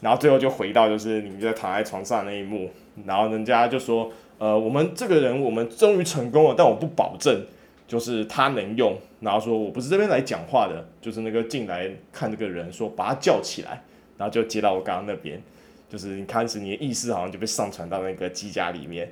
[0.00, 2.70] 然后最后就回到就是你们就在躺在床上那一幕，
[3.06, 7.42] 然后人家就说，呃，我们这个人我们终于成功了，但我不保证
[7.88, 8.94] 就是他能用。
[9.20, 13.82] 然后说我不是这边来讲话的，就是那个进来看这个人说把他叫起来，
[14.18, 15.40] 然后就接到我刚刚那边，
[15.88, 19.10] 就是你开始你的意识好像就被上传到那个机甲里面，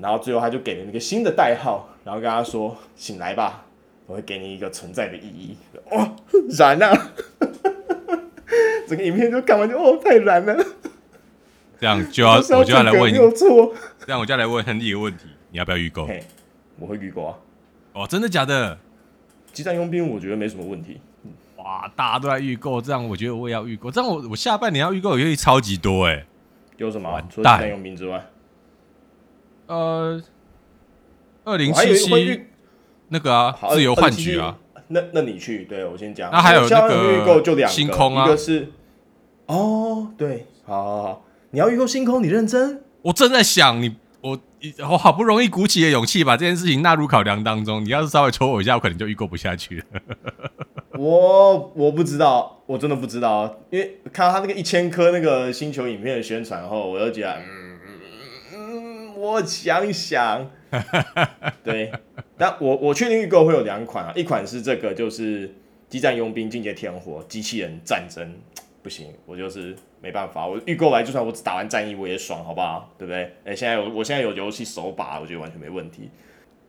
[0.00, 3.64] 然后最后他就给了那个新的代号，然后跟他说醒来吧，
[4.06, 5.56] 我会给你一个存在的意义。
[5.90, 6.10] 哇，
[6.58, 7.12] 燃啊！
[8.88, 10.64] 整个影片就看完就哦，太燃了。
[11.78, 16.08] 这样就要，我就要来问你，这样我就要来问亨利一个问题：你要不要预购？
[16.78, 17.36] 我会预购啊。
[17.92, 18.78] 哦，真的假的？
[19.52, 21.00] 机战佣兵我觉得没什么问题。
[21.56, 23.90] 哇，大家都在预购，这样我觉得我也要预购。
[23.90, 26.24] 这样我我下半年要预购，我愿意超级多哎。
[26.76, 27.20] 有什么？
[27.30, 28.24] 除了机战佣兵之外，
[29.70, 30.20] 呃，
[31.44, 32.42] 二零七七
[33.06, 34.58] 那个啊，自由幻局啊。
[34.88, 36.28] 那那你去，对我先讲。
[36.32, 38.66] 那还有那个预购就两个，星空啊，一个是。
[39.46, 42.82] 哦，对，好好好，你要预购星空，你认真？
[43.02, 44.36] 我正在想你，我
[44.90, 47.84] 我好不容易鼓起的勇气把这件事情纳入考量当中。
[47.84, 49.84] 你要是稍微戳我一下，我可能就预购不下去了。
[50.98, 57.59] 我我不知道，我真的不知道，因为看到他那个一千颗那个星球影片的宣传后，我就觉得，嗯嗯，
[59.20, 60.50] 我想想，
[61.62, 61.92] 对，
[62.38, 65.52] 但我我确定预购会有两款啊，一款是这个，就是
[65.88, 68.34] 激战佣兵进阶天火机器人战争。
[68.82, 70.46] 不行，我就是没办法。
[70.46, 72.90] 我预购来，就算我只打完战役，我也爽，好不好？
[72.96, 73.24] 对不对？
[73.44, 76.08] 哎、欸，现在有，我现在有游戏手把，我觉得完全没问题。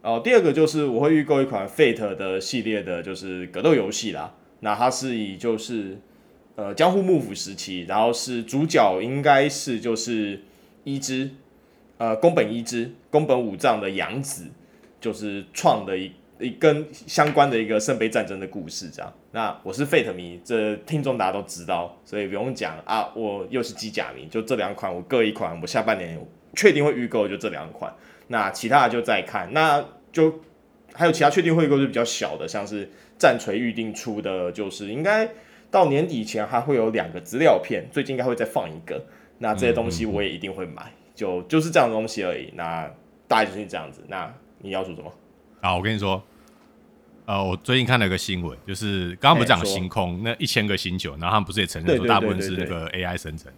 [0.02, 4.36] 哦，第二个就是我会预购一款 Fate 的系列的，就是格斗游戏啦。
[4.60, 5.98] 那它是以就是
[6.56, 10.42] 呃江户幕府时期，然后是主角应该是就是
[10.84, 11.30] 伊织，
[12.02, 14.48] 呃宫本一之，宫本武藏的养子，
[15.00, 16.12] 就是创的一。
[16.40, 19.14] 一跟相关的一个圣杯战争的故事，这样。
[19.32, 23.12] 那我是 Fate 迷，这听众大家都知道，所以不用讲啊。
[23.16, 26.20] 我又是机甲迷，就这两款我各一款，我下半年
[26.56, 27.94] 确定会预购，就这两款。
[28.30, 29.54] 那其他的就再看。
[29.54, 30.42] 那就
[30.94, 35.30] 还有其他确定会购就比较小的，像是战锤预定出的，就是应该
[35.70, 39.06] 到年底前还会有两个资料片，最近应该会再放一个。
[39.38, 42.52] 那这些东西我也一定会买，就就是这样的东西而已。
[42.56, 42.90] 那
[43.28, 44.04] 大概就是这样子。
[44.08, 45.14] 那你要说什么？
[45.62, 46.22] 好，我跟你说。
[47.28, 53.50] 呃，我最近看了一个新闻，就是刚刚不是讲星空那一千个星球，然后他们不是也承认说大部分是那个 AI 生成？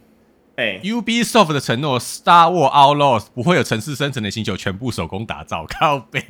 [0.58, 6.22] 哎，Ubisoft 的承诺，Star Wars Outlaws 不会有城市生成的星球，全部手工打造，靠背。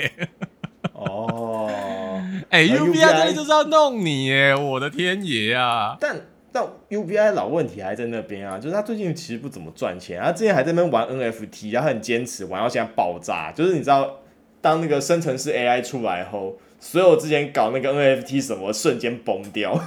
[0.94, 1.68] 哦，
[2.50, 5.98] 哎，UBI 真的就是要弄你耶，我的天爷啊！
[6.00, 6.16] 但
[6.54, 14.20] 但 UBI 老问题还在那边啊，就是他最近其实不怎么赚钱，他之前还在那边玩 NFT，然后很坚持玩到现在爆炸，就是你知道，
[14.62, 16.58] 当那个生成式 AI 出来后。
[16.86, 19.72] 所有之前搞那个 NFT 什么瞬间崩掉，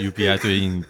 [0.00, 0.82] UBI 最近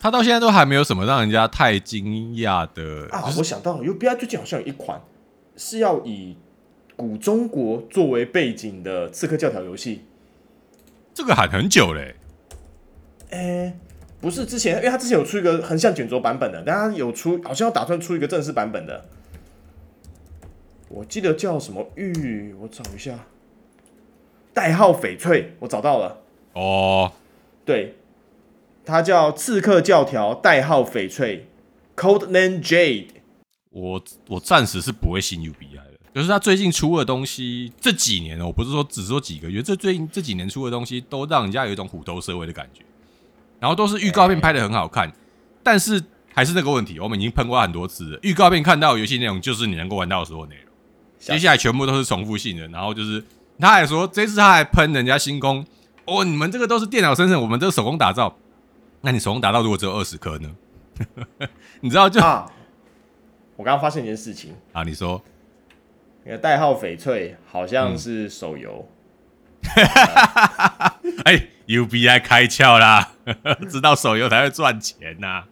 [0.00, 3.30] 他到现在都还没有什么让人家太惊讶的啊！
[3.36, 5.02] 我想到 UBI 最近好像有一款
[5.54, 6.38] 是要以
[6.96, 10.00] 古中国作为背景的刺客教条游戏，
[11.14, 12.14] 这个喊很久嘞。
[13.30, 13.78] 哎、欸，
[14.20, 19.04] 不是之前，因为他之前有出一个横向卷轴版本的，但他有出，好像要打算出一个正式版本的。
[20.88, 23.18] 我记得叫什么玉，我找一下，
[24.52, 26.18] 代号翡翠，我找到了。
[26.52, 27.12] 哦，
[27.64, 27.94] 对，
[28.84, 31.46] 它叫《刺客教条》，代号翡翠
[31.96, 33.06] ，Code Name Jade。
[33.70, 42.82] 我我暂时是不会信 UBI 的，就是他最近出的东西，这几年我不是说只说几个月，这最近这几年出的东西，都让人家有一种虎头蛇尾的感觉，
[43.58, 45.14] 然后都是预告片拍的很好看，欸、
[45.62, 46.02] 但是
[46.34, 50.64] 还是那个问题，我们已经喷过很多次了，预告片看到游戏内容就是你能够玩到的所有内容。
[51.18, 53.24] 接下来全部都是重复性的，然后就是
[53.58, 55.64] 他还说这次他还喷人家星空
[56.04, 58.36] 哦，你们这个都是电脑生成，我们这个手工打造。
[59.02, 60.50] 那你手工打造如果只有二十颗呢？
[61.80, 62.44] 你知道就、啊、
[63.56, 65.22] 我刚刚发现一件事情啊，你说
[66.24, 68.88] 那个代号翡翠好像是手游。
[71.24, 73.14] 哎、嗯、，UBI 开窍啦，
[73.70, 75.48] 知道手游才会赚钱呐、啊。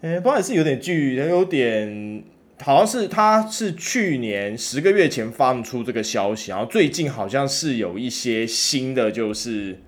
[0.00, 2.24] 哎、欸，不好意思，有点剧，有点
[2.62, 9.80] 好像是他是去年十个月前放出这个消息，然后最近好像是有一些新的，就是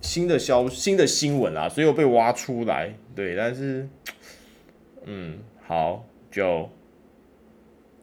[0.00, 2.94] 新的消新的新闻啦，所以有被挖出来。
[3.14, 3.88] 对，但是，
[5.04, 6.70] 嗯，好，就。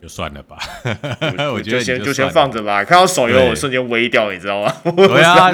[0.04, 0.58] 就算了吧，
[1.54, 2.84] 我觉得就先就先放着吧。
[2.84, 4.76] 看到手游，我瞬间微掉，你知道吗？
[4.98, 5.50] 对啊，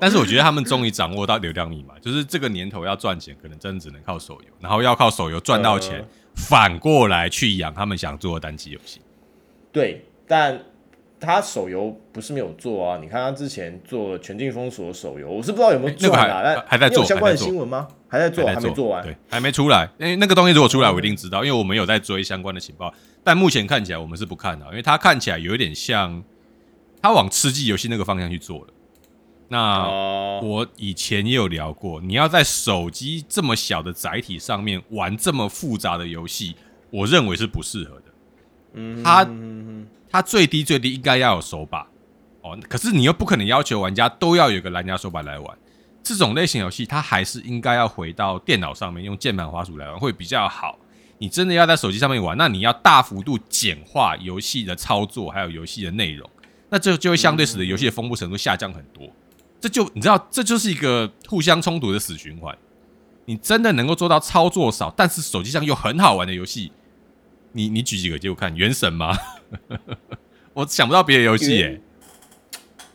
[0.00, 9.02] 但是我觉得他们终于掌握到流量密码，就是这个年头要赚钱，可能真的只能靠手游，然后要靠手游赚到钱，呃、反过来去养他们想做的单机游戏。
[9.70, 10.58] 对，但。
[11.22, 17.86] 他手游不是没有做啊，你看他之前做《全境封锁》手游，我是不知道有没有做啊，那个、还在做，有相关的新闻吗？
[18.08, 19.88] 还在做，还，没做完，对，还没出来。
[19.98, 22.92] 因为那个东西如果出来，我一定知道，因为我们有在追相关的情报。
[23.22, 26.22] 但目前看起来，我们是不看的，因为它看起来有一点像，
[27.00, 28.66] 他往吃鸡游戏那个方向去做了。
[29.48, 29.86] 那
[30.42, 36.56] 我以前也有聊过，你要在手机这么小的载体上面玩这么复杂的游戏，
[36.90, 38.11] 我认为是不适合的。
[38.74, 39.28] 嗯，他。
[40.14, 41.86] 它最低最低应该要有手把
[42.42, 45.58] 哦，可是你又不可能要求玩家都要有个蓝牙手把来玩
[46.02, 50.78] 这种类型游戏，它还是应该要回到电脑上面用键盘滑鼠来玩会比较好。
[51.16, 56.28] 你真的要在手机上面玩，那你要大幅度简化游戏的操作还有游戏的内容，
[56.68, 59.08] 那这就会相对使得游戏的丰富程度下降很多。
[59.62, 62.54] 这就你知道，这就是一个互相冲突的死循环。
[63.24, 66.70] 你真的能够做到操作少，但是手机上又很好玩的游戏，
[67.52, 69.16] 你你举几个给我看，《原神》吗？
[70.54, 71.80] 我想不到别的游戏耶。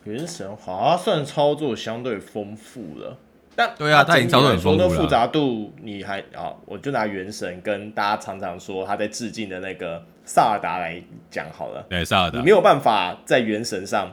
[0.04, 3.18] 原神好像算操作相对丰富了，
[3.54, 4.88] 但对啊，它已经操作很丰富了。
[4.90, 6.54] 复杂度你还啊？
[6.64, 11.84] 我就拿原神跟大家常常说他在致敬的那个萨尔达来讲好了。
[11.90, 14.10] 对，萨尔达，你没有办法在原神上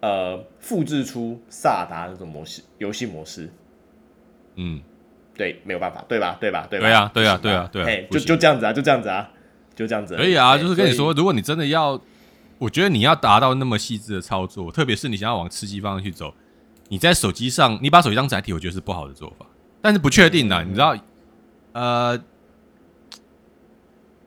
[0.00, 3.50] 呃复制出萨尔达那种模式游戏模式。
[4.54, 4.80] 嗯，
[5.36, 6.36] 对，没有办法，对吧？
[6.40, 6.66] 对吧？
[6.70, 6.86] 对吧？
[6.86, 9.28] 对啊，对啊，对啊，对啊，就就这样子啊，就这样子啊。
[9.78, 12.00] 就这样子可以啊，就是跟你说，如果你真的要，
[12.58, 16.34] 我觉得你要达到那么细致的操作，特别是你想要往吃鸡方向去走，
[16.88, 19.46] 你在手机上，你把手机当载体，我觉得是不好的做法。
[19.80, 20.96] 但是不确定的，你知道，
[21.74, 22.20] 呃，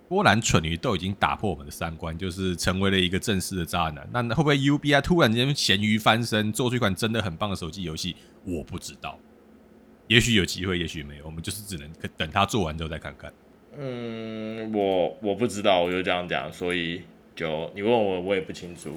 [0.08, 4.08] 波兰蠢鱼都已经打破我们的三观，就是成为了一个正式的渣男。
[4.14, 8.16] 那会不会 UBI 突然间咸鱼翻身，做出一款真的很棒的手机游戏？
[8.46, 9.20] 我不知道，
[10.08, 13.30] 也许有机会，也许没有，我们就是只能等他做完之后再看看。
[13.78, 17.02] 嗯，我我不知道，我就这样讲，所以
[17.36, 18.92] 就你问我，我也不清楚，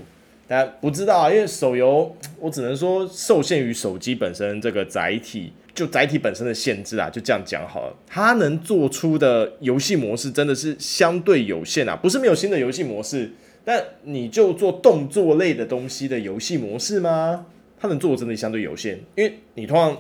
[0.49, 7.97] 但不知道啊，因为手游，我只能说受限于手机本身这个载体，就载体本身的限制啊，就这样讲好了。
[8.07, 13.31] 它能做出的游戏模式真的是相对有限啊，不是没有新的游戏模式，
[13.65, 17.47] 但你就做动作类的东西的游戏模式吗？
[17.79, 19.97] 它能做的真的相对有限，因为你通常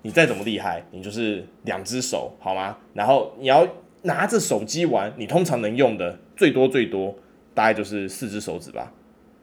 [0.00, 2.78] 你再怎么厉害，你就是两只手，好吗？
[2.94, 3.68] 然后你要。
[4.02, 7.16] 拿着手机玩，你通常能用的最多最多
[7.54, 8.92] 大概就是四只手指吧。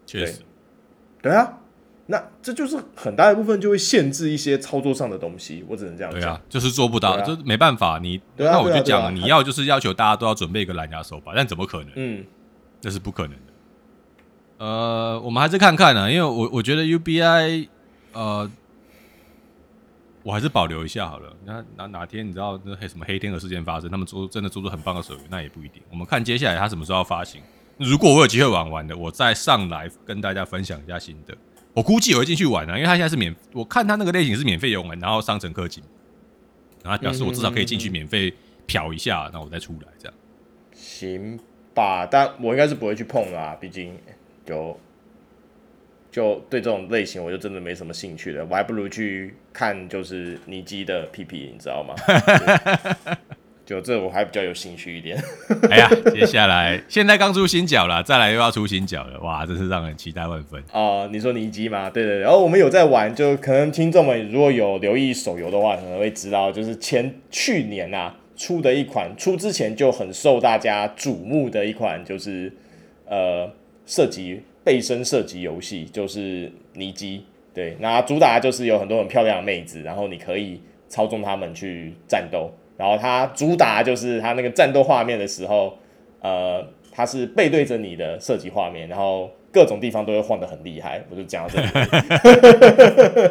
[0.05, 0.41] 确实，
[1.21, 1.59] 对啊，
[2.07, 5.65] 那这就是很大一部分就会限制一些操作上的东西。
[5.67, 6.21] 我只能这样讲。
[6.21, 7.99] 对啊，就是做不到，啊、就没办法。
[8.01, 11.89] 你、对啊、那我就讲你要就是要求大家都要准备一个蓝牙手把，但怎么可能？
[11.95, 12.25] 嗯，
[12.81, 14.63] 那是不可能的。
[14.65, 17.67] 呃，我们还是看看呢、啊，因为我我觉得 UBI
[18.13, 18.49] 呃。
[20.23, 21.35] 我还是保留一下好了。
[21.45, 25.83] 那哪哪天你知道那黑什么黑天鹅事件发生，他们做真的做出很棒的手游，那也不一定。
[25.91, 27.41] 我们看接下来他什么时候要发行。
[27.77, 31.35] 如果我有机会玩完的，我再上来跟大家分享一下心得。
[31.73, 35.83] 我估计我会进去玩啊，因为他现在是免，我看他那个类型是免费游玩，然后商城氪金，
[36.83, 38.33] 然后表示我至少可以进去免费
[38.65, 40.13] 嫖一下，然后我再出来这样。
[40.73, 41.39] 行
[41.73, 43.97] 吧，但我应该是不会去碰啦，毕竟
[44.45, 44.79] 就。
[46.13, 48.45] 就对这种类型，我就真的没什么兴趣了。
[48.47, 51.95] 我还不如去看就是尼基的屁屁，你知道吗？
[53.65, 55.17] 就这我还比较有兴趣一点。
[55.71, 60.61] 哎呀，接下来现在刚出新角了，再来又要出新角了，哇，真是让人期待万分。
[60.71, 61.89] 哦、呃，你说尼基吗？
[61.89, 62.19] 对对对。
[62.19, 72.53] 然后我们有在玩，就可能听众们如果有留意手游的话，可能会知道，就是前去年啊出的一款，出之前就很受大家瞩目的一款，就是
[73.07, 73.51] 呃
[73.87, 74.43] 射击。
[74.63, 85.77] 背身射击游戏就是尼基，对，那主打就是有很多很漂亮的妹子，然后你可以操纵他们去战斗，然后它主打就是它那个战斗画面的时候，
[86.21, 91.05] 呃，它是背对着你的射击画面，然后各种地方都会晃得很厉害。
[91.09, 91.67] 我就讲到这里。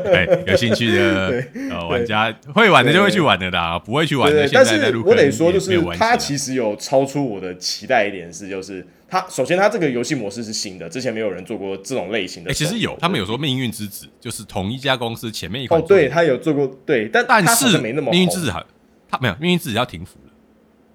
[0.05, 4.47] 对， 有兴趣的呃玩家会玩的就会去玩的啦，不会去玩的。
[4.47, 12.51] 对，但是我得说，就是它其实有超出我的期待一点是，就是它首先它这个游戏模式是新的，之前没有人做过这种类型的。
[12.51, 15.81] 哎，其实有，他们有说《命运之子》就是同一家公司前面一款。
[15.81, 18.11] 哦，对，他有做过，对，但但是没那么。
[18.13, 18.65] 命运之子好，
[19.11, 20.33] 他没有《命运之子》要停服了。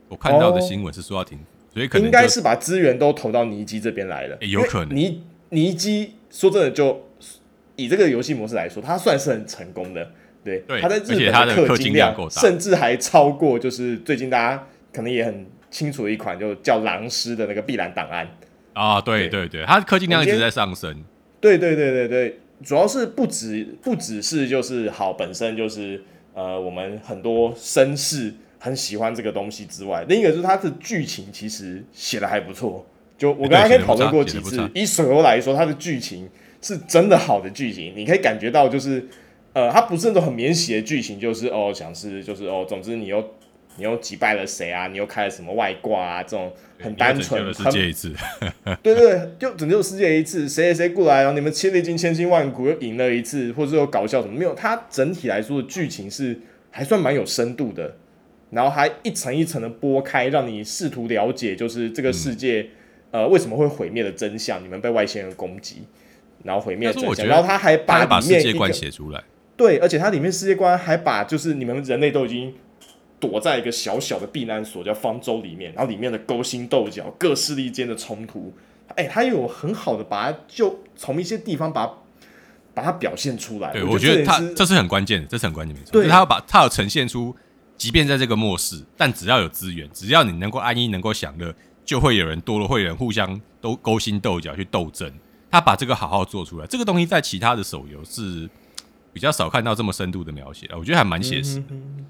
[0.10, 1.44] 我看到的新闻是说要停服，
[1.78, 4.38] 所以可能应该是把资源都投到尼基这边来了。
[4.42, 7.04] 有可能，尼尼基说真的就。
[7.80, 10.12] 以这个游戏模式来说，它算是很成功的。
[10.44, 18.26] 对，他在日本的氪金量甚至还超过，就是最近大家可能也很清楚的一款，就叫《狼师》的那个《碧蓝档案》
[18.74, 19.00] 啊。
[19.00, 21.04] 对对对，它氪金量一直在上升。
[21.40, 26.02] 对对对对对，主要是不止不只是就是好本身就是
[26.34, 32.86] 呃，我们很多绅士很喜欢这个东西之外，另一个就是它的剧情其实写的还不错。
[33.18, 36.30] 就我跟阿 K 讨论过几次，以手游来说，它的剧情。
[36.60, 39.08] 是真的好的剧情，你可以感觉到，就是，
[39.54, 43.24] 呃，它不是那种很免洗的剧情，就是哦，想是就是哦，总之你又
[43.78, 48.12] 你又击败了谁啊，你又开了什么外挂啊，这种很单纯，拯救世界一次，
[48.82, 54.56] 对，对对，就拯救世界一次，谁谁谁过来，然后你们亲历经千辛万苦又赢了一次，或者有搞笑什么没有？
[54.56, 56.38] 它整体来说的剧情是
[56.72, 57.96] 还算蛮有深度的，
[58.50, 62.70] 然后还一层一层的剥开，让你试图了解，就是这个世界、
[63.12, 65.84] 嗯、呃为什么会毁灭的真相，你们被外星人攻击。
[66.44, 69.22] 然后毁灭真相，然后他还把世界观写出来，
[69.58, 72.54] 对，而且它里面世界观还把就是你们人类都已经
[73.20, 78.54] 躲在一个小小的避难所叫方舟里面，然后里面的勾心斗角、各势力间的冲突，
[78.96, 81.94] 哎，他有很好的把它就从一些地方把它
[82.76, 83.74] 把它表现出来。
[83.74, 85.92] 对，我觉得他这是很关键的，这是很关键没错。
[85.92, 87.36] 对，他要把他要呈现出，
[87.78, 91.54] 即便在这个末世，但只要有资源，只要你能够安逸、能够享乐，
[91.86, 95.12] 就会有人多了，会有人互相都勾心斗角去斗争。
[95.50, 98.50] 他把这个好好做出来，这个东西在其他的手游是
[99.14, 101.66] 比较少看到这么深度的描写，我觉得还蛮写实的。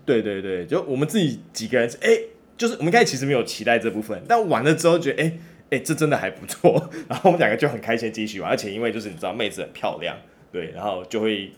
[0.05, 2.22] 对对对，就我们自己几个人，哎、欸，
[2.57, 5.39] 就是我们开始其实没有期待这部分，但玩了之后觉得，哎、欸、
[5.70, 6.89] 哎、欸，这真的还不错。
[7.07, 10.18] 然后我们两个就很开心继续玩，而且因为就是你知道妹子很漂亮，
[10.51, 11.51] 对，然后就会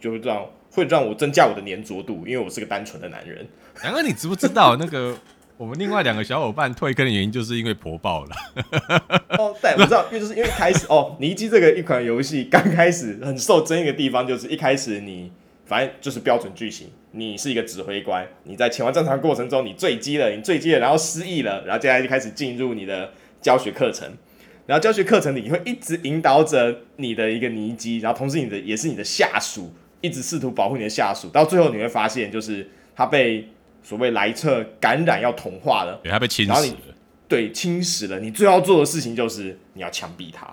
[0.00, 3.46] 就会让会让我增加我的粘着度，因为我是个单纯的男人。
[3.82, 5.16] 然后你知不知道那个？
[5.60, 8.30] 我们另外两个小伙伴退坑的原因，就是因为婆爆了。
[9.36, 15.30] 哦，对，我知道，因为就是因为开始哦，尼基这个一款游戏刚开始很受争议的地方，就是一开始你
[15.66, 23.12] 反正就是标准剧情，你是一个指挥官，你在前往战场过程中你坠机了，你坠机了，然后失忆了，然后接下来就开始进入你的
[23.42, 24.10] 教学课程，
[24.64, 33.48] 然后教学课程里你会一直引导着你的一个尼基，然后同时你的也是你的下属，一直试图保护你的下属，到最后你会发现，就是他被。
[33.82, 36.76] 所谓莱彻感染要同化了，对，他被侵蚀了。
[37.26, 38.20] 对，侵蚀了。
[38.20, 40.46] 你最要做的事情就是你要枪毙他，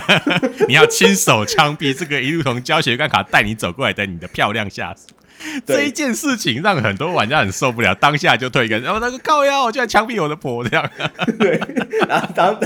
[0.66, 5.14] 你要亲手枪毙这个一路从教学干卡带你走过来的你的漂亮下属。
[5.66, 8.80] 这一件事情让很多玩家很受不了，当下就退坑。
[8.82, 10.90] 然后那个靠呀，我居然枪毙我的婆这样。
[11.38, 11.60] 对，
[12.08, 12.58] 然后当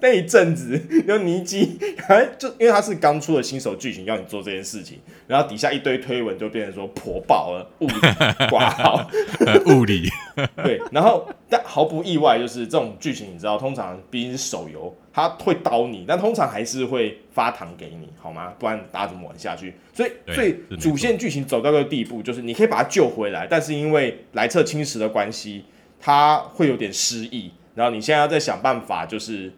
[0.00, 1.78] 那一阵子，有尼基，
[2.38, 7.94] 就因为他是刚出的新手剧情，要你做这件事情，然后底下一堆推文就变成说婆爆了，物理
[8.50, 9.10] 挂号，
[9.66, 10.08] 物理。
[10.62, 14.94] 对，然后但毫不意外，就是这种剧情，你知道，通常毕竟是手游。
[15.14, 18.52] 他会刀你，但通常还是会发糖给你，好吗？
[18.58, 19.72] 不然大家怎么玩下去？
[19.92, 25.64] 所以，所以主线剧情走到这个地步，就是你可以把他救回来，但是因为莱彻侵蚀的关系，
[26.00, 27.52] 他会有点失忆。
[27.76, 29.52] 然后你现在要再想办法，就是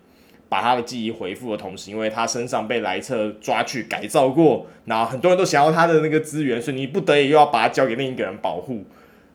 [0.49, 8.85] 把他的记忆恢复的同时，因为他身上被莱彻抓去改造过，然后很多人都想要他的那个资源，所以你不得已又要把他交给另一个人保护。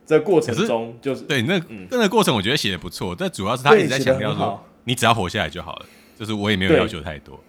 [0.06, 5.86] 这个过程中，就是对那那、嗯、个过程，我觉得写的不错，但主要是他一直在强调说，你只要活下来就好了。
[6.22, 7.40] 就是我也没有要求太多，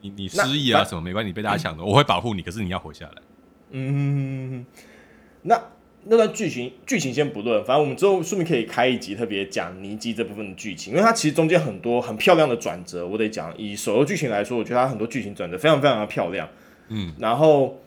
[0.00, 2.42] 你你失忆啊什么没关系，你被大家抢走，我会保护你。
[2.42, 3.22] 可是你要活下来。
[3.70, 4.66] 嗯，
[5.42, 5.56] 那
[6.06, 13.06] 那段剧情剧情先不论，反正我们之后顺便可以开一集特别讲尼基这部分的剧情，因为它其实中间很多很漂亮的转折。
[13.06, 16.48] 我得讲，以手游剧情来说，我觉得它很多剧情转折非常非常的漂亮。
[16.88, 17.80] 嗯，然后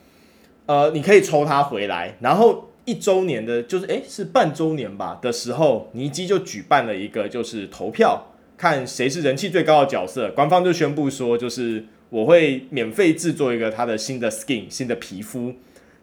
[0.65, 8.27] 呃，你可以抽它回来，然后一周年的，就是哎是半周年吧的时候，尼基就举办了一个就是投票。
[8.57, 15.53] 看谁是人气最高的角色，官方就宣布说，就是我会免费制作一个他的新的 skin 新的皮肤，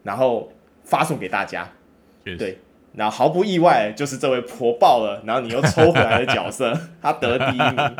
[0.02, 0.52] 然后
[0.84, 1.72] 发送给大家。
[2.24, 2.58] 对，
[2.94, 7.96] 然后毫不意外，就是这位婆爆了，然后你又抽回来的角色， 他得第一名。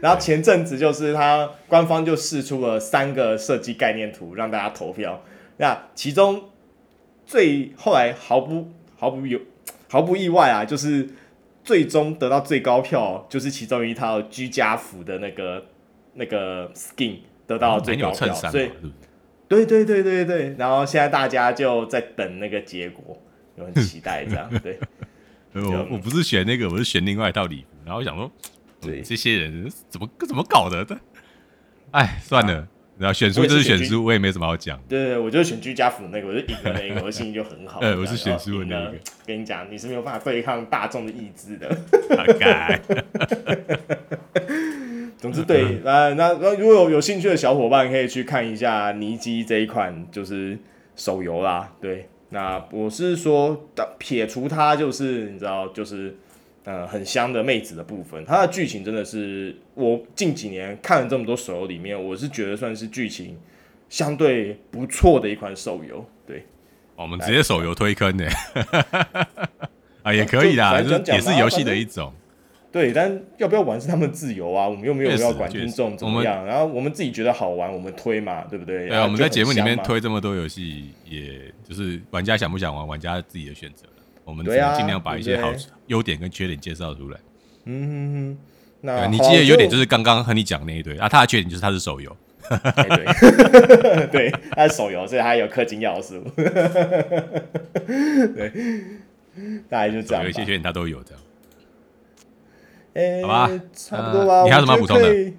[0.00, 5.22] 然后前阵子就是他官方就试出了三个设计概念图让大家投票，
[5.58, 6.50] 那其中
[7.24, 9.38] 最后来毫不毫不有
[9.88, 11.08] 毫不意外啊，就是。
[11.68, 15.62] 最终得到最高票就是其中一套居家服的那个
[16.14, 18.70] 那个 skin 得到最高票，哦、所以
[19.46, 23.20] 对对对对对，然后现在大家就在等那个结果，
[23.56, 24.50] 有很期待这样。
[24.64, 24.78] 对，
[25.52, 28.32] 我我不是选那个，我是选另外一套礼服，然后我想说，
[28.80, 30.86] 对这些人怎么怎么搞的？
[31.90, 32.66] 哎，算了。
[32.98, 34.78] 啊然后选书就是选书，我也没什么好讲。
[34.88, 37.78] 对对，我就是选居家服那个，我就赢的那个，我心情就很好。
[37.80, 38.94] 呃，我是选书的那个。
[39.24, 41.68] 跟你讲，你是没有办法对抗大众的意志的。
[42.38, 42.80] 改。
[45.18, 50.58] 总之，对，那那那如果有有兴趣的小伙伴，可以去看一下尼基这一款就是
[50.96, 51.72] 手游啦。
[51.80, 53.68] 对，那我是说，
[53.98, 56.16] 撇除它，就是你知道，就是。
[56.68, 63.38] 呃，很香的妹子的部分，它的剧情真的是我近几年看了这么多手游里面，我是觉得算是剧情
[63.88, 66.04] 相对不错的一款手游。
[66.26, 66.44] 对，
[66.94, 68.28] 我们直接手游推坑的，
[70.04, 72.12] 啊，也可以啦，就也是游戏的一种。
[72.70, 76.44] 对，但要不要玩是他们自由啊，我们又没有要管听众怎么样。
[76.44, 78.88] 然后我们自己觉得好玩，我们推嘛，对不对？
[78.88, 83.86] 对啊，我们在节目里面推这么多游戏，也就是玩家想不想玩，玩家自己的选择。
[84.28, 85.50] 我们尽量把一些好
[85.86, 87.18] 优点跟缺点介绍出来。
[87.64, 88.36] 嗯哼哼，
[88.82, 92.14] 那你记得优点就是刚刚和你讲那一堆啊，它的缺点就是它是手游。
[92.46, 96.22] 对，对， 它是手游，所以它有氪金要素。
[98.36, 98.52] 对，
[99.68, 100.22] 大概就这样。
[100.24, 101.22] 有一些缺点它都有这样。
[102.94, 104.42] 哎，好吧，差不多吧。
[104.44, 105.32] 你还有什么补充的？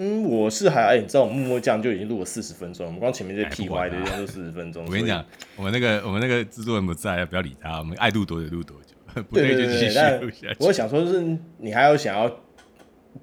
[0.00, 4.84] 嗯，我是还哎，你知道我们默默酱就已经录了四十分钟，我们光前面这屁歪的就四十分钟。
[4.84, 5.24] 我跟你讲，
[5.56, 10.56] 我们那个我们那个制作人不在，不要理他，我们爱录多久录多久， 不对就继续录下去。
[10.60, 12.30] 我想说，就是你还有想要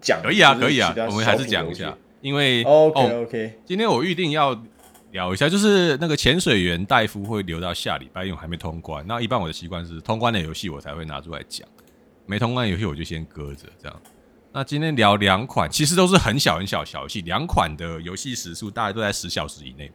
[0.01, 4.61] 讲，可以啊，可以啊，我们还是讲一下，因为 OK OK，今天我预定要
[5.11, 9.01] 聊一下，就是那个潜水员戴夫会留到下礼拜，因为我还没通关。
[9.07, 11.65] 那一般我的习惯是通关的游戏我才会拿出来讲，
[12.25, 14.01] 没通关的游戏我就先搁着这样。
[14.55, 19.91] 那今天聊两款，其实都是很小很小小游戏，两款的游戏时速大概都在十小时以内。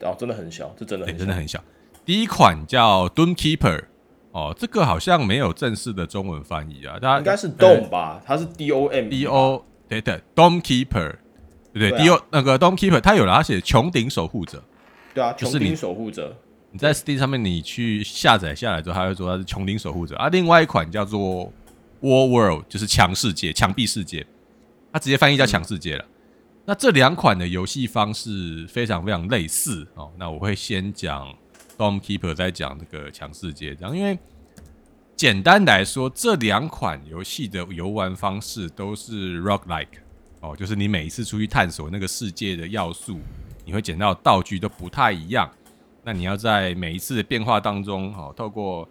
[0.00, 1.62] 哦，真的很小，这真的很小，真的很小。
[2.06, 3.84] 第一款叫 Doom Keeper，
[4.32, 8.14] 哦，这个好像没有正式的中文翻译啊，大家应该是 Dom 吧？
[8.14, 11.16] 呃、它是 D O M D O，对对，Dom Keeper，
[11.74, 14.64] 对对，D O 那个 Dom Keeper，它有了，它写穹顶守护者，
[15.12, 16.34] 对啊，穹顶守护者。
[16.70, 20.30] 你在 Steam 上面你去下载下来之后，它会说它是穹顶守护者啊。
[20.30, 21.52] 另外一款叫做
[22.00, 24.26] War World 就是强世界、墙壁世界，
[24.92, 26.04] 它直接翻译叫强世界了。
[26.04, 26.10] 嗯、
[26.66, 30.10] 那这两款的游戏方式非常非常类似哦。
[30.16, 31.34] 那我会先讲
[31.76, 34.18] Dome Keeper，再讲这个强世界，这样，因为
[35.16, 40.00] 简单来说，这两款游戏的游玩方式都是 Rock Like
[40.40, 43.18] 哦，就是你每一次出去探索那个世界的要素，
[43.64, 45.50] 你会捡到道具都不太一样。
[46.04, 48.88] 那你要在每一次的变化当中，哦，透过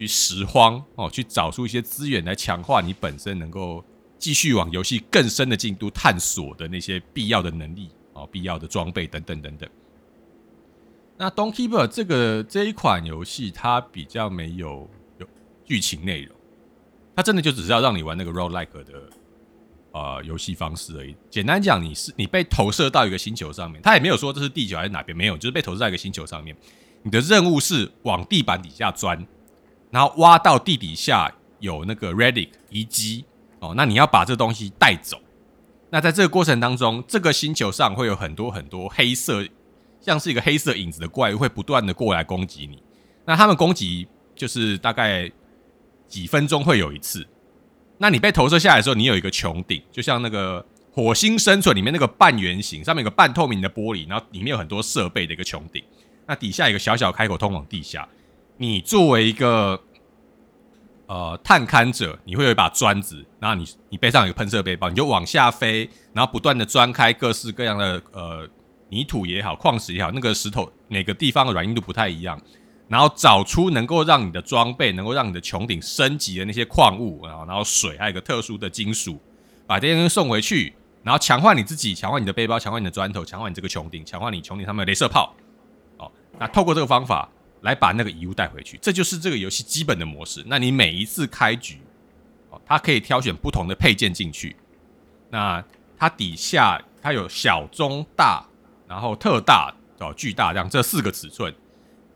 [0.00, 3.84] 去拾荒哦，去找出一些资源来强化你本身能够
[4.18, 9.68] 继续往游戏更深的进度探索的那些必要的能力哦，必要的装备等等等等。
[11.18, 14.88] 那《Don't Keep》这个这一款游戏，它比较没有
[15.18, 15.28] 有
[15.66, 16.34] 剧情内容，
[17.14, 19.10] 它真的就只是要让你玩那个 roguelike 的
[19.92, 21.14] 呃游戏方式而已。
[21.28, 26.56] 简单讲，你是你被投射到一个星球上面，它也没有说这是地球还是哪边，没有，就是被投射到一个星球上面。
[27.02, 29.26] 你的任务是往地板底下钻。
[29.90, 33.24] 然后挖到地底下有那个 relic 遗迹
[33.58, 35.20] 哦，那你要把这东西带走。
[35.90, 39.44] 那在这个过程当中，这个星球上会有很多很多黑色，
[40.00, 42.82] 像是一个黑色影子的怪物，会不断的过来攻击你。
[43.24, 45.30] 那他们攻击就是大概
[46.06, 47.26] 几分钟会有一次。
[47.98, 55.82] 那你被投射下来的时候，你有一个穹顶，就像那个火星生存里面那个半圆形，上面有个半透明的玻璃，然后里面有很多设备的一个穹顶。
[56.26, 58.08] 那底下有个小小开口通往地下。
[58.62, 59.80] 你作为一个
[61.06, 68.46] 呃探勘者，你会有一把砖子，然后你你背上有个喷射背包，你就往下飞，然后不断的钻开各式各样的呃
[68.90, 72.38] 泥土也好，矿石也好，那个石头每个地方的软硬度不太一样，
[72.86, 79.18] 然后找出能够让你的装备能够让你的穹顶升级的那些矿物，然后然后水，还有个特殊的金属，
[79.66, 85.34] 把这些东西送回去，然后强化你自己，强化你的背包，强化你的砖头，强化你这个穹顶，强化你穹顶上面的镭射炮。
[85.96, 87.26] 哦，那透过这个方法。
[87.62, 90.42] 来把那个遗物带回去，这就是这个游戏基本的模式。
[90.46, 91.78] 那你每一次开局，
[92.50, 94.56] 哦，它可以挑选不同的配件进去。
[95.30, 95.62] 那
[95.98, 98.44] 它底下它有小、中、大，
[98.88, 101.54] 然后特大哦、巨大这样这四个尺寸。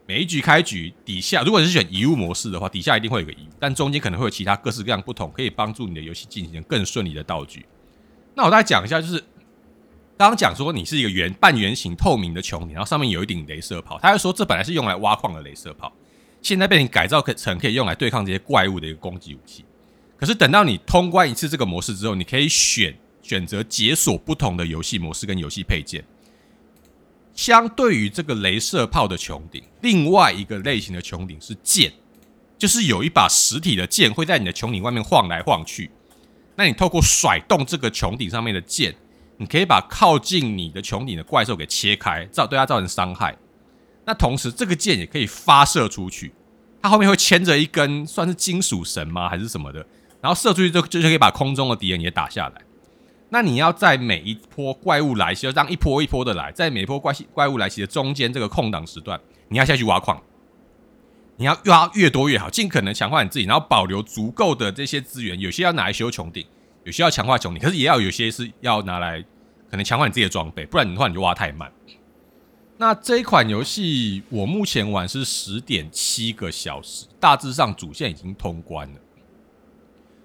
[0.06, 7.66] 每一局开局底下，如果你是选遗物模式的话，底下一定会有个遗物，但中间可能会有其他各式各样不同，可以帮助你的游戏进行更顺利的道具。
[8.34, 9.22] 那我大概讲一下，就是。
[10.16, 13.98] 刚刚讲说你是一个圆半圆形透明的穹顶，然后上面有一顶镭射炮。
[14.00, 15.92] 他就说这本来是用来挖矿的镭射炮，
[16.40, 19.64] 现在被你改造成可以用来对抗这些怪物的一个攻击武器。
[20.16, 26.04] 可是等到你通关一次这个模式之后，你可以选选择解锁不同的游戏模式跟游戏配件。
[27.34, 31.92] 相对于这个镭射炮的穹顶，另外一个类型的穹顶是剑，
[32.56, 35.90] 就是有一把实体的剑会在你的穹顶外面晃来晃去。
[36.54, 38.94] 那你透过甩动这个穹顶上面的剑，
[39.36, 43.36] 你可以把靠近你的穹顶的怪兽给切开，造对它造成伤害。
[44.06, 46.32] 那同时，这个剑也可以发射出去，
[46.82, 49.84] 它后面会牵着一根算是金属绳吗，还是什么的？
[50.20, 52.62] 然后射出去就就可以把空中的敌人也打下来。
[53.30, 60.22] 那你要在每一波怪物来袭，就这样一波一波的来，在每一波怪怪物来袭的中间这个空档时段，你要下去挖矿，
[61.36, 65.40] 你要挖越多越好，尽可能强化你自己，然后保留足够的这些资源。
[65.40, 66.46] 有些要拿来修穹顶，
[66.84, 69.20] 有些要强化穹顶，可是也要有些是要拿来
[69.70, 71.70] 可能强化你自己的装备，不然的话你就挖太慢。
[72.76, 79.00] 那这一款游戏我目前玩是十点七个小时，大致上主线已经通关了。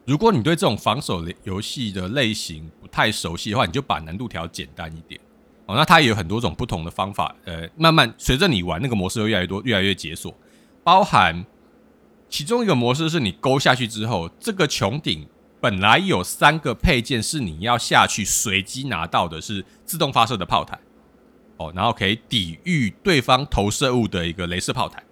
[0.06, 5.22] 如果你对这种防守游戏的类型不太熟悉的话，你就把难度调简单一点
[5.68, 5.76] 哦。
[5.76, 10.36] 那它也有很多种不同的方法，呃，慢慢随着你玩，那个模式会越来越多，越来越解锁。
[10.84, 11.46] 包含
[12.28, 15.28] 其中一个模式是你勾下去之后，这个穹顶
[15.62, 20.80] 本来有三个配件是你要下去随机拿到的，是自动发射的炮台
[21.58, 25.04] 哦，然后可以抵御对方投射物的一个镭射炮台，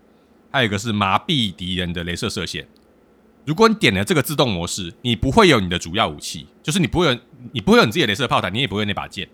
[0.52, 2.68] 还有一个是麻痹敌人的镭射射线。
[3.45, 7.18] 如果你点了这个自动模式，你不会有你的主要武器，就是你不会有
[7.52, 9.28] 你不会有你自己的镭射炮台，你也不会有那把剑。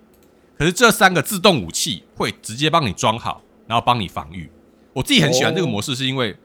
[0.57, 4.49] 可是这三个自动武器会直接帮你装好，然后帮你防御。
[4.93, 6.37] 我自己很喜欢这个模式，是因为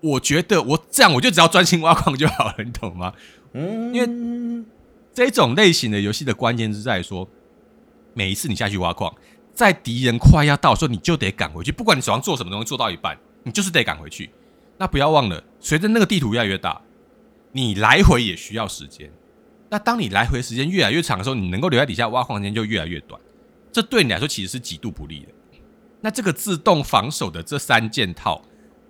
[0.00, 3.12] 我觉得我这样我就只要专心挖矿就好了，你懂吗？
[3.52, 4.64] 嗯，因为
[5.12, 7.28] 这种类型的游戏的关键是在说，
[8.14, 9.14] 每一次你下去挖矿，
[9.52, 14.30] 在敌人快要到的时候，你就得赶回去，不管你手上做什么东西，做到一半，你就是得赶回去。
[14.76, 16.80] 那不要忘了，随着那个地图越来越大。
[17.50, 19.10] 你来回也需要时间，
[19.70, 23.18] 那当你来回时间越来越长的时候，你能够留在底下挖矿时间就越来越短，
[23.72, 25.28] 这对你来说其实是极度不利的。
[26.02, 28.42] 那这个自动防守的这三件套，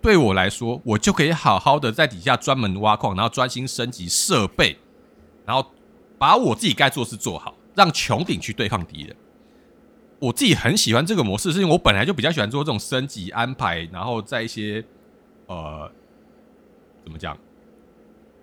[0.08, 4.74] 对我来说，我就可以好好的在底下专门挖矿，然后专心升级设备，
[5.44, 5.70] 然后
[6.16, 9.14] 把我自己该做的事做好，让穹顶去对抗敌人。
[10.18, 14.82] 我自己很喜欢这个模式，是因为我本来就比较喜欢做这种升级安排，然后在一些
[15.44, 15.92] 呃，
[17.04, 17.36] 怎么讲？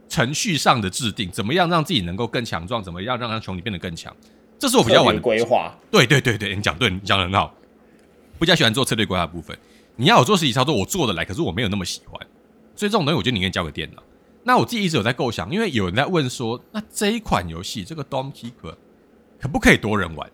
[0.08, 2.84] 程序上的制定，怎么样让自己能够更强壮？
[2.84, 4.16] 怎么样让让穹顶变得更强？
[4.60, 5.76] 这是我比较玩的规划。
[5.90, 7.52] 对对对对，你讲对，你讲的很好。
[8.40, 9.58] 比较喜欢做策略规划部分。
[9.96, 12.20] 你要我做实体操作，我做得来，可是我没有那么喜欢。
[12.76, 14.04] 所以这种东西，我就宁愿交给电脑。
[14.44, 18.76] 那我自己一直有在构想，因为有人在问说，那这一款游戏这个 Dom Keeper
[19.40, 20.30] 可不可以多人玩？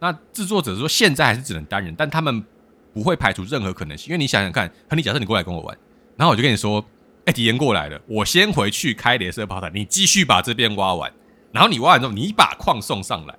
[0.00, 2.44] 那制作者说现在还是只能单人，但他们
[2.92, 4.08] 不会排除任何可能性。
[4.08, 5.78] 因为你想想看，亨利，假设你过来跟我玩，
[6.16, 6.84] 然后我就跟你说。
[7.24, 11.12] 哎，敌人过来了，我先回去开镭射炮台，你继续把这边挖完，
[11.52, 13.38] 然后你挖完之后，你把矿送上来。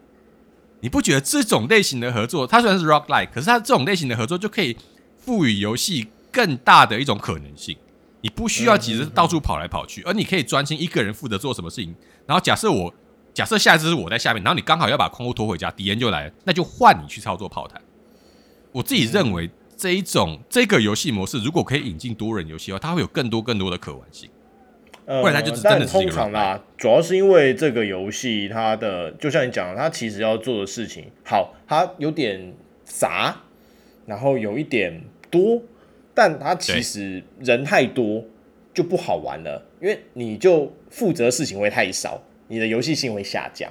[0.79, 4.77] 你不觉得这种类型的合作，它虽然是 Rock Like，可是它这种类型的合作就可以
[5.25, 7.75] 赋予游戏更大的一种可能性。
[8.21, 11.93] 你不需要急着到处跑来跑去，而你可以专心一个人负责做什么事情。
[12.25, 12.93] 然后假设我
[13.33, 17.79] 假设下一次是我在下面，然后你刚好要把矿物拖回家，敌人就来了，那就换你去操作炮台。
[18.71, 19.49] 我自己认为。
[19.75, 24.29] 这一种这个游戏模式，如果可以引进多人游戏的话，它会有更多更多的可玩性。
[25.05, 25.85] 呃，不然它就真的。
[25.85, 32.53] 通常啦，主要是因为这个游戏它的，就像你讲的，它其实要做的事情，好，它有点
[32.85, 33.35] 杂，
[34.05, 35.01] 然后有一点
[35.33, 35.59] 多，
[36.13, 38.23] 但它其实人太多
[38.73, 43.67] 就不好玩了，因为你就负责事情会太少，你的游戏性会下降。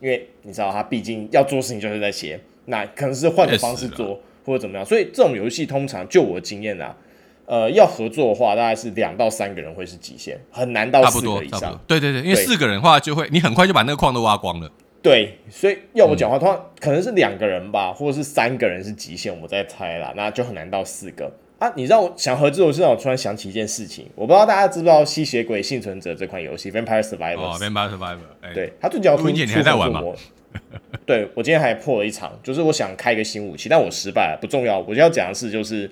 [0.00, 4.20] 因为你知道，它毕竟要做事情就是那些，那可能是换个方式做。
[4.42, 6.96] 或者怎么样，所以这种游戏通常就我的经验啊，
[7.44, 11.78] 呃，要合作的话，大概是两到三个人会是极限，很难到四个以上。
[11.86, 14.72] 对对对，因为四个人的话，就会你很快就把那个矿都挖光了。
[15.02, 21.72] 对，所以要我讲话，通常可能是两个人吧，或者是三个人是极限，我在猜啦，那就很难到四个啊。
[21.74, 28.52] 你让我想合作，我是让我突然想起一件事情，我不知道大家知不知道《吸血鬼幸存者》这款游戏《Vampire Survivors》哦，《Vampire Survivors》欸。
[28.54, 30.02] 对，他最近要出你还在玩吗？
[31.06, 34.80] 对，我今天还破了一场，就是我想开一个新武器，但我失败了，不重要。
[34.80, 35.90] 我就要讲的是，就是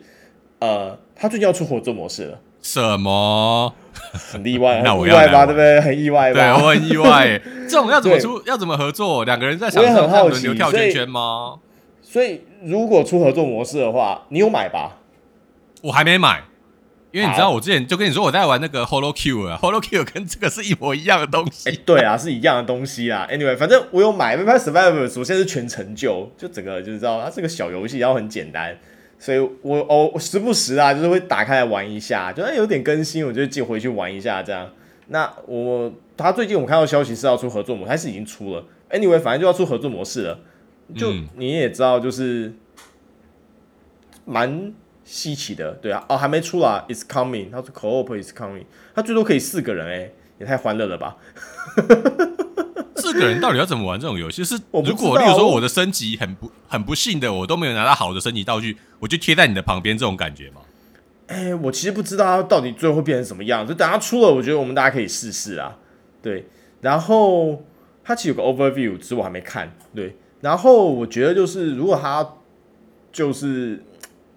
[0.59, 2.40] 呃，他最近要出合作模式了。
[2.61, 3.72] 什么？
[4.12, 5.46] 很意外，那我意外吧？
[5.46, 5.80] 对不对？
[5.80, 6.40] 很意外吧？
[6.40, 7.40] 对，我很意外。
[7.68, 8.42] 这种要怎么出？
[8.46, 9.24] 要怎么合作？
[9.24, 11.57] 两个人在场上轮流跳圈圈吗？
[12.03, 14.99] 所以，如果出合作模式的话，你有买吧？
[15.82, 16.44] 我还没买。
[17.11, 21.70] 因为你知道，我之前就跟你说我在玩那个 HoloQ 啊，HoloQ 跟这个是一模一样的东西。
[21.70, 23.26] 欸、对啊，是一样的东西啊。
[23.30, 28.76] Anyway，反正我有买《Vampire Survivors》，首先是全成就，就整个就是知道它是个小游戏，然后很简单，
[29.18, 34.70] 所以我哦时不时啊，就是会打开来玩一下，就有点更新，我就进回去玩一下这样。
[35.08, 40.40] 那我他最近我看到消息是要出合作模式，还是已经出了？Anyway，反正就要出合作模式了。
[40.94, 42.54] 就你也知道，就是
[44.24, 44.72] 蛮
[45.04, 48.64] 稀奇的，对啊，哦，还没出来，It's coming，他说 Co-op is coming，
[48.94, 51.16] 他最多可以四个人，哎，也太欢乐了吧！
[53.01, 54.44] 四个人到底要怎么玩这种游戏？
[54.44, 60.61] 是 如果，例如说我的升级很不很不幸的，我都没有拿到好的升级道具，我就贴在你的旁边，这种感觉吗？
[61.28, 65.76] 哎、欸，我其实不知道它到底最后会变成什么样，就等它出了，我觉得我们大家可以试试啊。
[66.22, 66.46] 对，
[66.80, 67.62] 然后
[68.03, 69.70] 它其实有个 overview，只是我还没看。
[69.94, 72.26] 对，然后我觉得就是如果它
[73.12, 73.84] 就是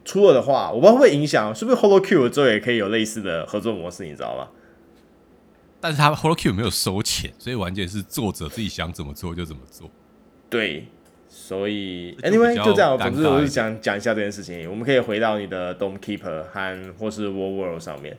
[0.03, 4.47] 出了的话，我不知道会不会影响，是不是 HoloQ 之后也可以有类似的合作模式，你知道吗？
[5.82, 9.89] 但是它 HoloQ 没有收钱，所以完全是作者自己想怎么做就怎么做。
[10.49, 10.86] 对。
[11.34, 12.97] 所以，anyway 就这样。
[12.97, 14.69] 总之，我是想讲一下这件事情。
[14.69, 18.17] 我们可以回到你的 Dome Keeper 和或是 War World 上面。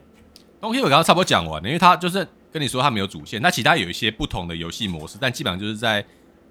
[0.62, 6.02] Dome Keeper 刚刚差不多讲完了，因为他就是跟你说他没有主线，那其他有一些不同的游戏模式，但基本上就是在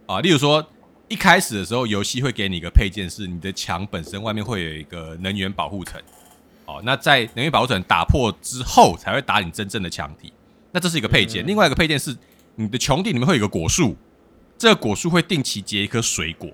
[0.06, 0.64] 啊，例如说
[1.08, 6.00] 一开始的时候，游戏会给你一个配件，是你的墙本身外面会有一个能源保护层。
[6.68, 10.32] 哦，那在能源保护层打破之后，才会打你真正的墙体。
[10.72, 11.46] 那这是一个配件。
[11.46, 12.16] 另外一个配件是
[12.56, 13.96] 你的穹顶里面会有一个果树，
[14.58, 16.50] 这个果树会定期结一颗水果。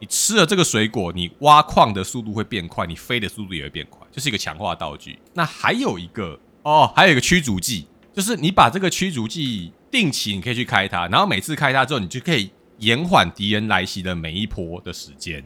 [0.00, 5.18] 你吃了这个水果，你挖矿的速度会变快，你飞的速度也会变快，就是一个强化道具。
[5.32, 15.42] 那还有一个哦，还有一个驱逐剂，就是你把这个驱逐剂定期你可以去开它，然后每次开它之后，你就可以延缓敌人来袭的每一波的时间，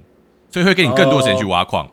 [0.51, 1.87] 所以会给你更多时间去挖矿。
[1.87, 1.93] 哦、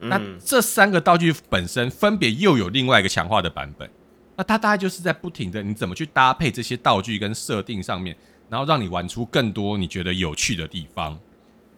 [0.00, 3.88] 那这三个道具本身分别又有另外一个强化的版本，
[4.36, 8.16] 那它大概就是在不停的你怎么去搭配这些道具跟设定上面，
[8.48, 11.18] 然后让你玩出更多你觉得有趣的地方。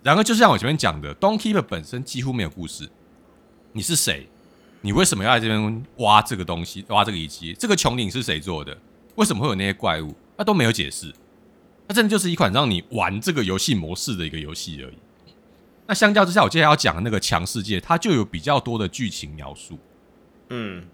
[0.03, 2.89] 然后就像我前面讲的，Dome Keeper 本身几乎没有故事。
[3.73, 4.29] 你是谁？
[4.81, 6.85] 你为什么要在这边挖这个东西？
[6.89, 7.53] 挖这个遗迹？
[7.59, 8.77] 这个穹顶是谁做的？
[9.17, 10.15] 为什么会有那些怪物？
[10.37, 11.13] 那都没有解释。
[11.89, 14.97] 它真的就是一款让你玩这个游戏模式的一个游戏而已。
[15.87, 19.79] 那相较之下，我接下来要讲的那个强世界，它就有比较多的剧情描述。
[20.51, 20.85] 嗯，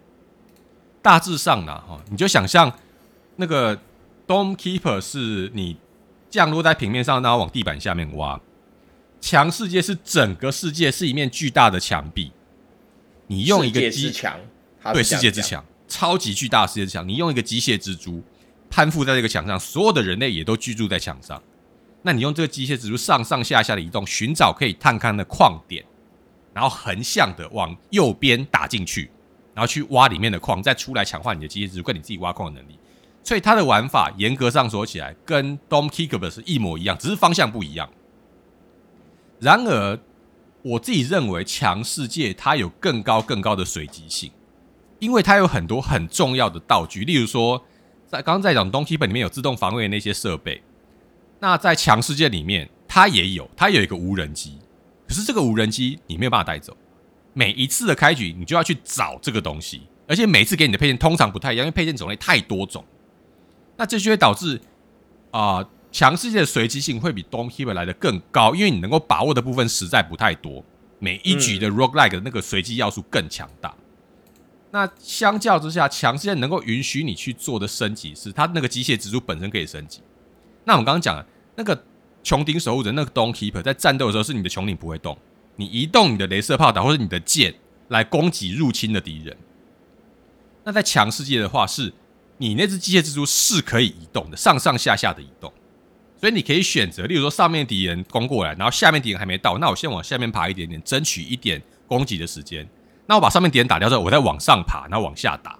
[1.03, 2.73] 大致上呢，哈，你就想象
[3.37, 3.77] 那个
[4.27, 5.77] Dome Keeper 是你
[6.31, 8.41] 降落在平面上，然后往地板下面挖。
[9.21, 12.33] 墙世界是整个世界是一面巨大的墙壁，
[13.27, 14.39] 你用一个机墙，
[14.93, 18.23] 对，世界之墙，超级巨大的世界之墙，你用一个机械蜘蛛
[18.71, 21.41] 攀附在这个墙上，所有的人类也都居住在墙上。
[22.03, 25.85] 那你用这个机械蜘蛛上上下下的移动，寻找可以探勘的矿点，
[26.53, 29.09] 然后横向的往右边打进去，
[29.55, 32.79] 然后去挖里面的矿，再出来强化你的机械蜘蛛跟你自己挖矿的能力。
[33.25, 37.89] 所以它的玩法严格上说起来，跟 Dom Keeper 是一模一样，只是方向不一样。
[39.39, 39.99] 然而，
[40.63, 44.31] 我自己认为强世界它有更高更高的随机性，
[44.99, 47.65] 因为它有很多很重要的道具，例如说，
[48.07, 50.63] 在刚刚在讲 Dom Keeper 里面有自动防卫的那些设备，
[51.39, 54.59] 那在强世界里面它也有，它有一个无人机，
[55.07, 56.77] 可是这个无人机你没有办法带走，
[57.33, 62.85] 每一次的开局你就要去找这个东西，而且每次给你的配件通常不太一样，因为配件种类太多种，
[63.77, 64.61] 那这就会导致
[65.31, 65.57] 啊。
[65.57, 70.65] 呃墙世界的随机性会比 Dome Keeper 来的更高，因为你能够把握的部分实在不太多。
[70.99, 73.75] 每一局的 Roguelike 的那个随机要素更强大。
[74.71, 80.01] 那相较之下，强世界能够允许你去做的升级是，它那个机械蜘蛛本身可以升级。
[80.65, 81.27] 那我们刚刚讲了，
[81.57, 81.85] 那个
[82.25, 85.19] 穹顶守护者那个 Dome Keeper 在战斗的时候，是你的穹顶不会动，
[85.57, 87.55] 你移动你的镭射炮塔或者你的剑
[87.89, 89.37] 来攻击入侵的敌人。
[90.65, 91.93] 那在强世界的话，是
[92.39, 95.53] 你那只机械蜘蛛是可以移动的，上上下下的移动。
[96.19, 102.69] 所以你可以选择，例如说上面敌人攻过来，然后下面敌人还没到，那我先往下面爬一点点，争取一点攻击的时间。
[103.07, 105.59] 那我把上面敌人打掉之后，我再往上爬，然后往下打。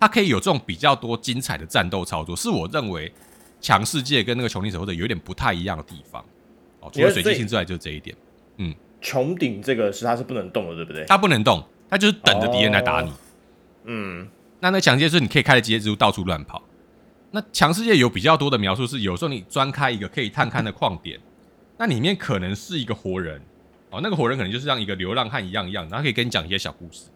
[0.00, 3.12] 它可以有这种比较多精彩的战斗操作，是我认为
[3.60, 6.20] 强世界跟那个穹顶守护者有点不太一样的地方。
[6.80, 8.16] 哦，除了随机性之外，就是这一点。
[8.56, 11.04] 嗯，穹顶这个是它是不能动的，对不对？
[11.06, 13.12] 它不能动，它就是等着敌人来打你。
[13.84, 14.28] 嗯，
[14.60, 16.62] 那那墙界是你可以开着机械蜘蛛到处乱跑。
[17.32, 21.18] 那强世界有比较多的描述，是有时候你钻开一个可以探勘的矿点，
[21.78, 23.40] 那里面可能是一个活人
[23.90, 27.06] 哦，那个活人可能就是像一个流浪汉一样一样，然后可以跟你讲一些小故事，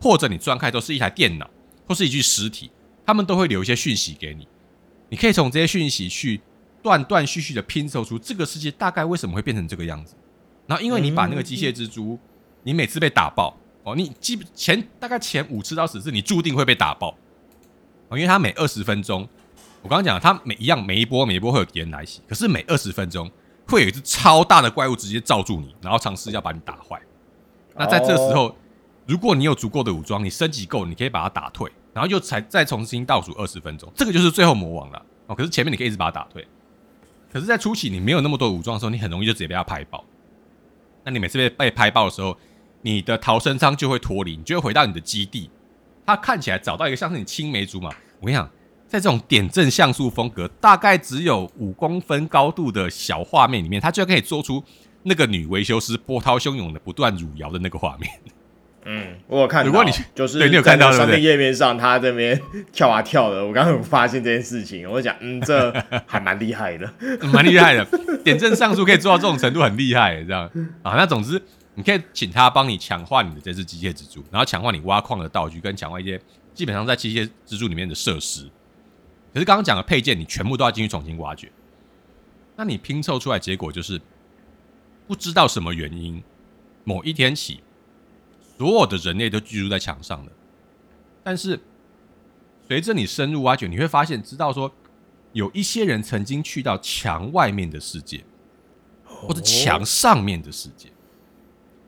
[0.00, 1.50] 或者你钻开都是一台电脑
[1.86, 2.70] 或是一具尸体，
[3.04, 4.46] 他们都会留一些讯息给你，
[5.08, 6.40] 你可以从这些讯息去
[6.82, 10.14] 断断续续的拼凑出这个世界大概为什么会变成这个样子，
[10.66, 12.18] 然后因为你把那个机械蜘蛛，
[12.62, 17.16] 你每次被打爆哦，你基本前大概前五次到十次你注定会被打爆
[18.08, 19.28] 哦，因为它每二十分钟。
[19.82, 23.30] 我刚刚讲，它每一样每一波每一波会有敌人来袭，可是每二十分钟
[23.68, 27.00] 会有一只超大的怪物直接罩住你，然后尝试要把你打坏。
[27.76, 28.56] 那在这时候，
[29.06, 35.36] 如果你有足够的武装，你升级够，你可以把它打退，然后又才再重新倒数二十分钟，这个就是最后魔王了哦。
[35.36, 36.44] 可是前面你可以一直把它打退，
[37.32, 40.04] 可是，在初期你没有那么多武装的时候，你很容易就直接被他拍爆。
[41.06, 42.36] 那你每次被被拍爆的时候，
[42.82, 45.48] 你的逃生舱就会脱离，你就会回到你的基地。
[46.04, 48.44] 他看起来找到一个像是你青梅竹马，我跟你讲，
[48.88, 54.60] 在这种点阵像素风格，大概只有五公分高度的小画面里面，它就可以做出
[55.04, 58.10] 那个女维修师波涛汹涌的不断汝窑的那个画面。
[58.88, 59.66] 嗯，我有看到。
[59.66, 62.40] 如果你就是对你有看到商店页面上，他这边
[62.72, 65.72] 跳啊跳的，我刚刚有发现这件事情，我就讲，嗯，这
[66.06, 66.88] 还蛮厉害的，
[67.32, 67.84] 蛮厉害的。
[68.22, 70.48] 点阵上述可以做到这种程度，很厉害，这样
[70.84, 70.94] 啊。
[70.96, 71.42] 那总之，
[71.74, 76.20] 你可以请他帮你强化你的这只机械蜘蛛，然后强化你挖矿的道具，跟强化一些
[76.54, 78.48] 基本上在机械蜘蛛里面的设施。
[79.34, 81.50] 可是刚刚讲的配件，你全部都要进去重新挖掘。
[82.54, 84.00] 那你拼凑出来结果就是，
[85.08, 86.22] 不知道什么原因，
[86.84, 87.60] 某一天起。
[88.58, 90.32] 所有的人类都居住在墙上的，
[91.22, 91.60] 但是
[92.66, 94.72] 随着你深入挖掘，你会发现，知道说
[95.32, 98.24] 有一些人曾经去到墙外面的世界，
[99.04, 100.88] 或者墙上面的世界，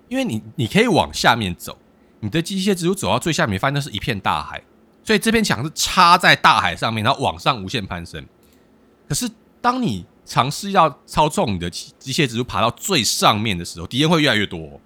[0.09, 1.79] 因为你你可以往下面走，
[2.21, 4.63] 你的机械蜘蛛走到最下面，发现那是一片大海，
[5.03, 8.27] 所以这片墙是插在大海上面，然后往上无限攀升。
[9.09, 9.27] 可是
[9.61, 14.79] 当你尝试要操纵你的机械蜘蛛爬到最上面的时候，敌人会越来越多。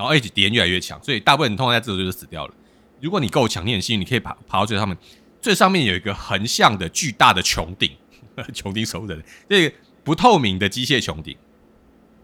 [0.00, 2.54] 然后，而且敌人越来越强，所以大部分人通常在这时候就死掉了。
[3.02, 4.96] 如果你够强，你很幸运，你可以爬爬到最上面。
[5.42, 7.90] 最上面有一个横向的巨大的穹顶，
[8.54, 11.36] 穹顶守护人，这个不透明的机械穹顶。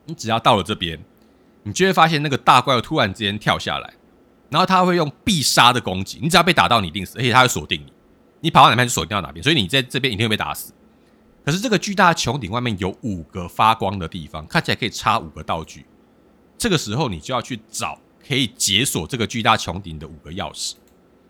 [0.07, 0.99] 你只要到了这边，
[1.65, 3.93] 你就会发现那个大怪物突然之间跳下来，
[4.49, 6.19] 然后他会用必杀的攻击。
[6.23, 7.93] 你只要被打到，你一定死，而且他会锁定你。
[8.41, 10.73] 你跑到哪边就锁定到哪边，所以你在这边一定会被打死。
[11.45, 15.87] 可是这个巨大的穹顶外面有五个发光的地方，看起来可以插五个道具。
[16.59, 20.75] 这个时候，你就要去找可以解锁这个巨大穹顶的五个钥匙。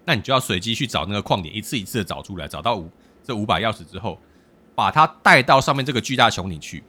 [0.05, 2.89] 那你就要随机去找那个矿点，一次一次的找出来，找到五
[3.25, 4.19] 这五把钥匙之后，
[4.75, 6.85] 把它带到上面这个巨大穹顶去。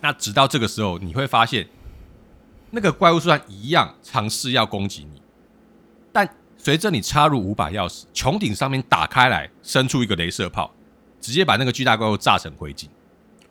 [0.00, 1.68] 那直到这个时候，你会发现
[2.70, 5.20] 那个怪物虽然一样尝试要攻击你，
[6.10, 6.26] 但
[6.56, 10.72] 随着你插入五把钥匙，穹顶上面打开来，伸出一个镭射炮，
[11.20, 12.86] 直接把那个巨大怪物炸成灰烬。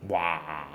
[0.08, 0.67] 哇！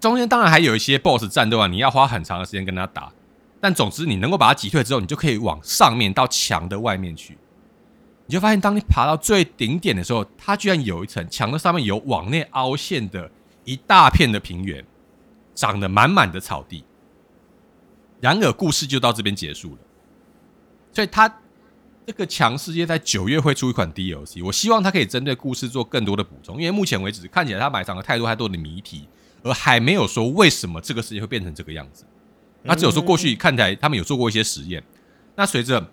[0.00, 3.12] 中间当然还有一些 BOSS 战斗啊，你要花很长的时间跟他打。
[3.60, 7.36] 但总之，你能够把它击退之后，你就可以往上面到墙的外面去。
[8.26, 13.28] 你就发现，当你爬到最顶点的时候，它居然有一层墙的上面有往内凹陷的
[13.64, 14.84] 一大片的平原，
[15.54, 16.84] 长得满满的草地。
[18.20, 19.78] 然而，故事就到这边结束了。
[20.92, 21.40] 所以，它
[22.06, 29.08] 这个强世界在九月会出一款 DLC，我希望它可以针对故事做更多的补充，因为目前为止看起来它埋藏了太多太多的谜题。
[29.42, 32.04] 而还没有说为什么这个世界会变成这个样子，
[32.62, 34.82] 那只有说过去看起来他们有做过一些实验。
[35.36, 35.92] 那随着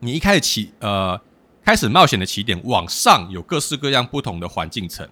[0.00, 1.20] 你一开始起呃
[1.64, 5.08] 开始冒险的起点往上有各式各样不同的环境层，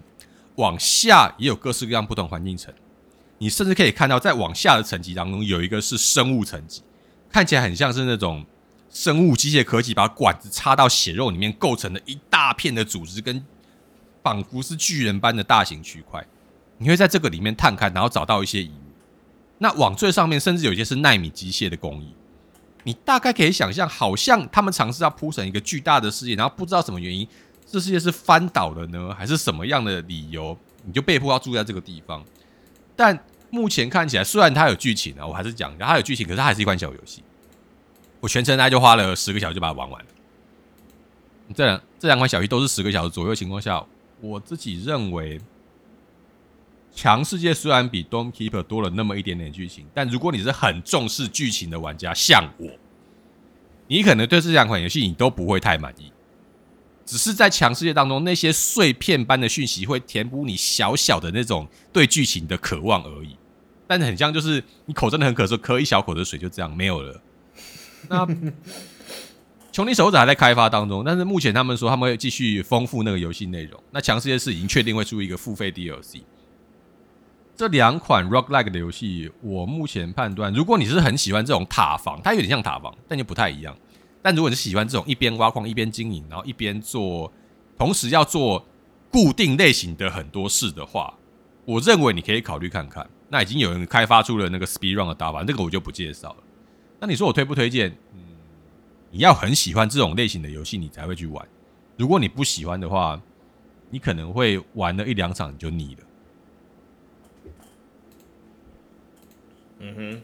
[0.56, 2.74] 往下也有各式各样不同环境层。
[3.38, 6.82] 你甚至可以看到在往下的层级当中有一个是生物层级，
[7.30, 8.44] 看起来很像是那种
[8.90, 13.44] 生物机械科技把管子插到血肉里面构成的一大片的组织，跟
[14.22, 16.24] 仿佛是巨人般的大型区块。
[16.82, 18.92] 你会在这个里面探看，然后找到一些遗物。
[19.58, 22.12] 那往最上面，甚至有一些是纳米机械的工艺。
[22.82, 27.28] 你大概可以想象，好像他们尝试要铺成一个巨大的世界，然后不知道什么原因，
[27.64, 32.24] 这世界是翻倒了呢，还是什么样的理由，你就被迫要住在这个地方。
[32.96, 33.16] 但
[33.50, 37.22] 目前看起来，虽然它有剧情啊，我还是讲，它有剧情，可是它还是一款小游戏。
[38.18, 40.08] 我全程大概就花了十个小时就把它玩完了。
[41.54, 43.84] 这两这两款小游戏都是十个小时左右情况下，
[44.20, 45.40] 我自己认为。
[46.95, 52.68] 墙世界虽然比 Dome Keeper 多了那么一点点剧情，但如果你是很重视剧情的玩家，像我，
[53.88, 56.12] 你可能对这两款游戏你都不会太满意。
[57.05, 63.36] 只是在强世界当中，那些碎片般的讯息会填补你小小的那种对剧情的渴望而已。
[63.86, 67.20] 但是很像就是你口真的很渴，说喝一小口的水就这样没有了。
[68.09, 68.24] 那
[69.72, 73.82] 《穹顶守护者》还在开发当中，但是目前他们说他们会继续丰富那个游戏内容。
[73.90, 76.20] 那强世界是已经确定会出一个付费 DLC。
[77.55, 83.76] 这两款 roguelike 的游戏，我目前判断，如果你是很喜欢这种塔防，它有点像塔防，但又不太一样。
[84.22, 87.30] 但如果你是喜欢这种一边挖矿一边经营，然后一边做，
[87.76, 88.64] 同时要做
[89.11, 91.12] 固定类型的很多事的话，
[91.64, 93.09] 我认为你可以考虑看看。
[93.28, 96.36] 那已经有人开发出了那个 speedrun 的打法，这个我就不介绍了。
[97.00, 97.90] 那你说我推不推荐？
[98.14, 98.20] 嗯，
[99.11, 101.46] 你要很喜欢这种类型的游戏，你才会去玩。
[101.96, 103.20] 如果你不喜欢的话，
[103.90, 106.05] 你可能会玩了一两场你就腻了。
[109.84, 110.22] 嗯哼，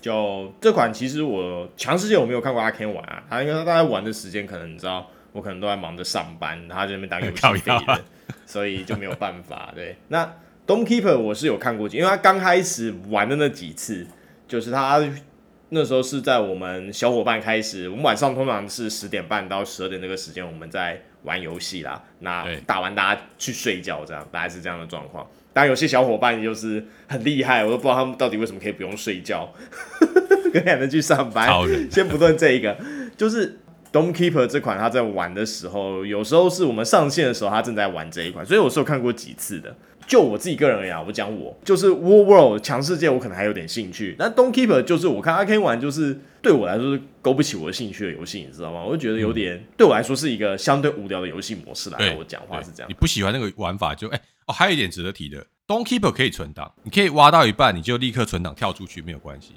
[0.00, 8.00] 就这款其实我强世界我没有看过阿 Ken 玩啊，他应该他大概玩的时间可能你知道，我可能都在忙着上班，他在那边当游戏废人，
[8.46, 9.70] 所以就没有办法。
[9.74, 10.24] 对，那
[10.66, 14.06] Dome Keeper 我是有看过，因为他刚开始玩的那几次，
[14.48, 14.98] 就是他
[15.68, 25.26] 那时候是在我们小伙伴开始，我们晚上通常是十点半到十二点这个时间我们在玩游戏啦，那打完大家去睡觉，这样大概是这样的状况。
[25.54, 29.48] 当然有些小伙伴就是很厉害，我都不知道他们到底为什么可以不用睡觉，
[30.52, 31.48] 可以还能去上班。
[31.90, 32.76] 先不论这一个，
[33.16, 33.60] 就是
[33.92, 39.74] Dome Keeper 这款他在玩的时候，有时候是我们上线的时候，他正在玩这一款，所以我是有看过几次的。
[40.06, 44.14] 就我自己个人而言，我讲我就是 War World 强世界，我可能还有点兴趣。
[44.18, 48.84] 那 Dome Keeper 就是我看阿 Ken 玩，就是对我来说是勾不起我的兴趣的游戏，你知道吗？
[48.84, 52.14] 我就觉得有点、嗯、对我来说是一个相对无聊的游戏模式来。
[52.18, 54.20] 我讲话是这样，你不喜欢那个玩法就哎。
[54.46, 59.52] 哦，还有一点值得提的，Dome Keeper 可以存档，你可以挖到一半，你就立刻存档跳出去，没有关系。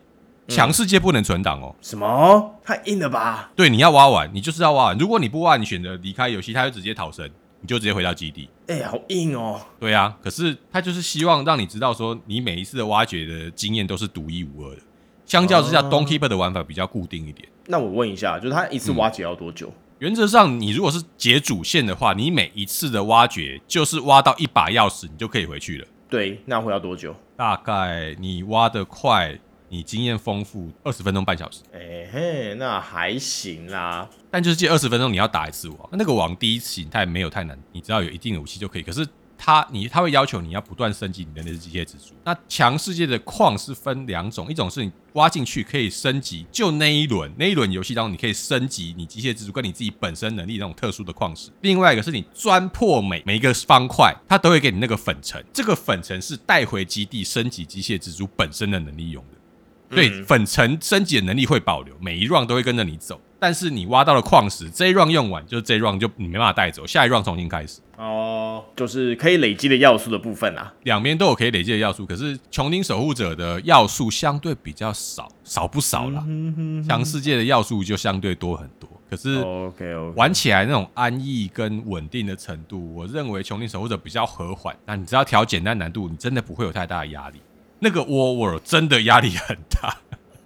[0.48, 1.76] 强世界不能存档哦。
[1.82, 2.56] 什么？
[2.64, 3.52] 太硬了吧？
[3.54, 4.98] 对，你要挖完，你就是要挖完。
[4.98, 7.30] 如果你不挖，你选择离开游戏，它就直接逃生，
[7.60, 8.50] 你就直接回到基地。
[8.68, 9.60] 哎、欸，好硬哦。
[9.78, 14.82] 对啊，可是他就是希望让你知道说，你每一次的挖掘的经验都是独一无二的。
[15.26, 17.50] 相较之下、哦、，Dome Keeper 的玩法比较固定一点。
[17.66, 19.68] 那我问一下，就是他一次挖掘要多久？
[19.68, 25.88] 嗯原则上，你如果是解主线的话，你每一次的挖掘就是挖到一把钥匙，你就可以回去了。
[26.08, 27.16] 对，那会要多久？
[27.36, 29.38] 大概你挖的快，
[29.70, 31.62] 你经验丰富，二十分钟半小时。
[31.74, 34.08] 哎、欸、嘿，那还行啦。
[34.30, 38.84] 但就是这二十分钟你要打一次网，那个网第一次形态没有太难，你只要有一定的武器就可以。
[38.84, 39.08] 可是。
[39.38, 42.14] 他你它会要求你要不断升级你的那只机械蜘蛛。
[42.26, 51.50] 那强世界的矿是分两种，一种是你挖进去可以升级，就那一轮那一轮游戏当中你可以升级你机械蜘蛛跟你自己本身能力那种特殊的矿石。
[51.62, 59.96] 另外一个是你钻破每每一个方块，它都会给你那个粉尘，这个粉尘是带回基地升级机械蜘蛛本身的能力用的。
[59.96, 63.22] 对，粉尘升级的能力会保留，每一 round 都会跟着你走。
[63.40, 67.80] 但是你挖到了矿石，这一 round 用完，就是这一 round 就你没办法带走，下一 round 重新开始。
[67.98, 72.06] 哦，就是可以累积的要素的部分啊，两边都有可以累积的要素。
[72.06, 76.24] 可是穹顶守护者的要素相对比较少，少不少啦。
[76.88, 78.90] 强世界的要素就相对多很多。
[79.10, 84.76] 可是，OK OK，玩起来那种安逸跟稳定的程度，我认为穹顶守护者比较和缓。
[84.86, 87.40] 那你只要调简单难度，你真的不会有太大的压力。
[87.80, 89.98] 那个 War World 真的压力很大。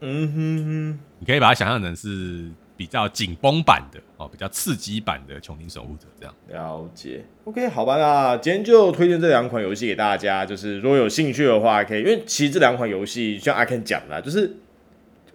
[0.01, 2.51] 嗯哼哼，你可以把它想象成是。
[2.81, 7.23] 比较紧绷版的哦，比较刺激版的《穹顶守护者》这样了解。
[7.43, 10.43] OK，好吧，那今天就推荐这两款游戏给大家。
[10.43, 14.51] 就是如果有兴趣的话，可以，因为其实这两款游戏像阿 Ken 讲的，就是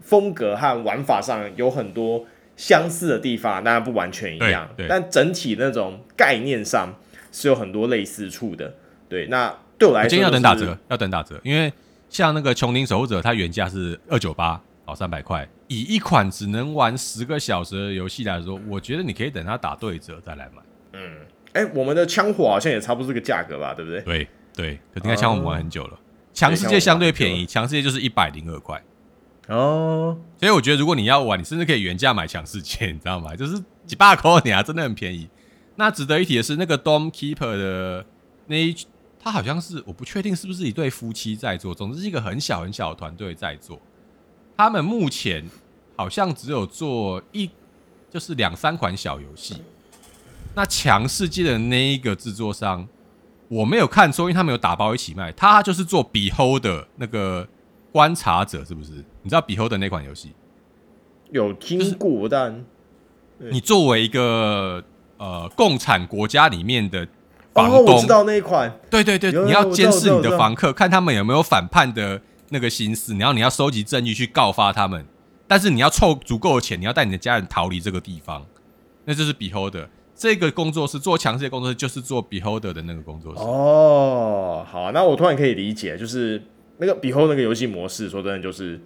[0.00, 2.26] 风格和玩法上有很多
[2.56, 6.92] 相似的地方，当然不完全一样，但整体那种概念上
[7.30, 8.74] 是有很多类似处的。
[9.08, 11.72] 对，那对我来说，今天要等打折，要等打折，因为
[12.10, 14.60] 像那个《穹顶守护者》，它原价是二九八。
[14.86, 15.46] 好，三百块。
[15.66, 20.62] 以一款只能玩十个小时的游戏来说，我觉得你可以等它打对折再来买。
[20.92, 21.18] 嗯，
[21.54, 24.00] 哎、欸，我们的枪火好像也差不多这个价格吧，对不对？
[24.02, 25.98] 对对，应该枪火我们玩很久了。
[26.32, 28.80] 强、嗯、世界相对便宜，强世界就是一百零二块。
[29.48, 33.34] 哦，所以我觉得如果你要玩，你甚至可以原价买强世界，你知道吗？
[33.34, 35.28] 就是几百块你啊，真的很便宜。
[35.74, 38.06] 那值得一提的是，那个 Dome Keeper 的
[38.46, 38.74] 那一，
[39.18, 43.80] 他好像是我不确定是不是一对夫妻在做，总之是一个很小很小的团队在做。
[44.56, 45.44] 他们目前
[45.96, 47.50] 好像只有做一，
[48.10, 49.62] 就是两三款小游戏。
[50.54, 52.88] 那强世界的那一个制作商，
[53.48, 55.30] 我没有看错，因为他们有打包一起卖。
[55.32, 57.46] 他就是做 Behold 的那个
[57.92, 58.92] 观察者，是不是？
[59.22, 60.32] 你知道 Behold 的那款游戏？
[61.30, 62.64] 有听过，就是、但
[63.50, 64.82] 你作为一个
[65.18, 67.06] 呃共产国家里面的
[67.52, 68.74] 房东，哦、我知道那一款。
[68.88, 72.22] 对对对，你要监视你的房客，看他们有没有反叛的。
[72.50, 75.04] 那个心思，然后你要收集证据去告发他们，
[75.46, 78.46] 但是你要凑足够的钱，你要带你的家人逃离这个地方，
[79.04, 83.40] 那就是 Beholder 这个工作室做强势的工作室，就是做 Beholder 的那个工作室。
[83.42, 86.42] 哦，好，那我突然可以理解，就是
[86.78, 88.80] 那个 Beholder 那个游戏模式，说真的，就是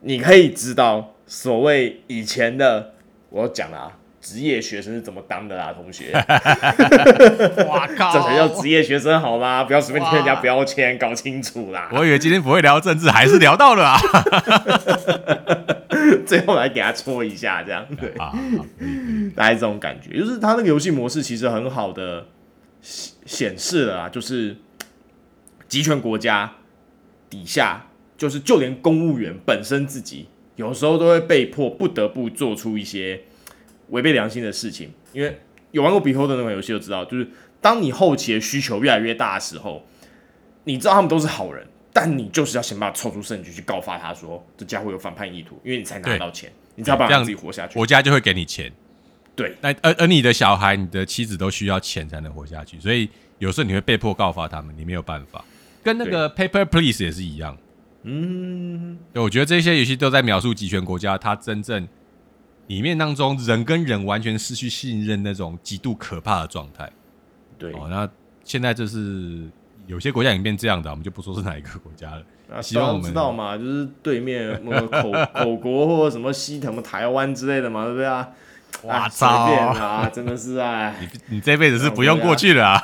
[0.00, 2.94] 你可以知道所谓以前的，
[3.30, 3.98] 我讲了啊。
[4.26, 6.10] 职业学生是怎么当的啦，同学？
[7.68, 8.12] 哇靠！
[8.12, 9.62] 这才叫职业学生好吗？
[9.62, 11.88] 不要随便贴人家标签，搞清楚啦。
[11.92, 13.96] 我以为今天不会聊政治，还是聊到了啊。
[16.26, 18.32] 最后来给他戳一下，这样对啊，
[19.36, 22.26] 大概这种感觉，就是他那个游戏模式其实很好的
[22.82, 24.56] 显示了啊，就是
[25.68, 26.52] 集权国家
[27.30, 27.86] 底下，
[28.18, 33.20] 就是就连公务员本身自己，有时候都会被迫不得不做出一些。
[33.88, 35.38] 违背良心的事情，因为
[35.70, 37.28] 有玩过 Behold 的那款游戏就知道，就是
[37.60, 39.86] 当你后期的需求越来越大的时候，
[40.64, 47.74] 你知道他们都是好人，但你就是要想办法凑出证据去告发他说这家伙有反叛意图，因为你才拿到钱，你才有办法自己活下去。
[47.74, 48.72] 国家就会给你钱。
[49.34, 53.06] 对，那而而你的小孩、你的妻子都需要钱才能活下去，所以
[53.38, 55.44] 有时候你会被迫告发他们，你没有办法。
[55.82, 57.56] 跟那个 Paper Please 也是一样。
[58.04, 61.86] 嗯，对，我觉得这些游戏都在描述集权国家，它真正
[62.66, 66.90] 里面当中人跟人完全失去信任那种极度可怕的状态。
[67.58, 68.08] 对，哦，那
[68.44, 69.48] 现在就是
[69.86, 72.22] 有些国家已经变这样的，我们就不说是哪一个国家了。
[72.52, 78.28] 啊、希望我们知道嘛，就是对面什么口 口国或者什么西什么台湾之类的嘛，对不对啊？
[78.82, 79.26] 哇操！
[79.26, 82.80] 啊，真的是 哎，你你这辈子是不用过去了啊！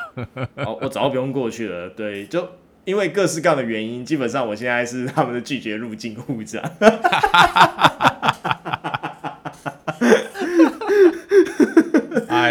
[0.57, 1.89] 哦，我早就不用过去了。
[1.91, 2.49] 对，就
[2.85, 6.59] 因为各式各样的原因，基本上我现在是他们的拒绝入境户这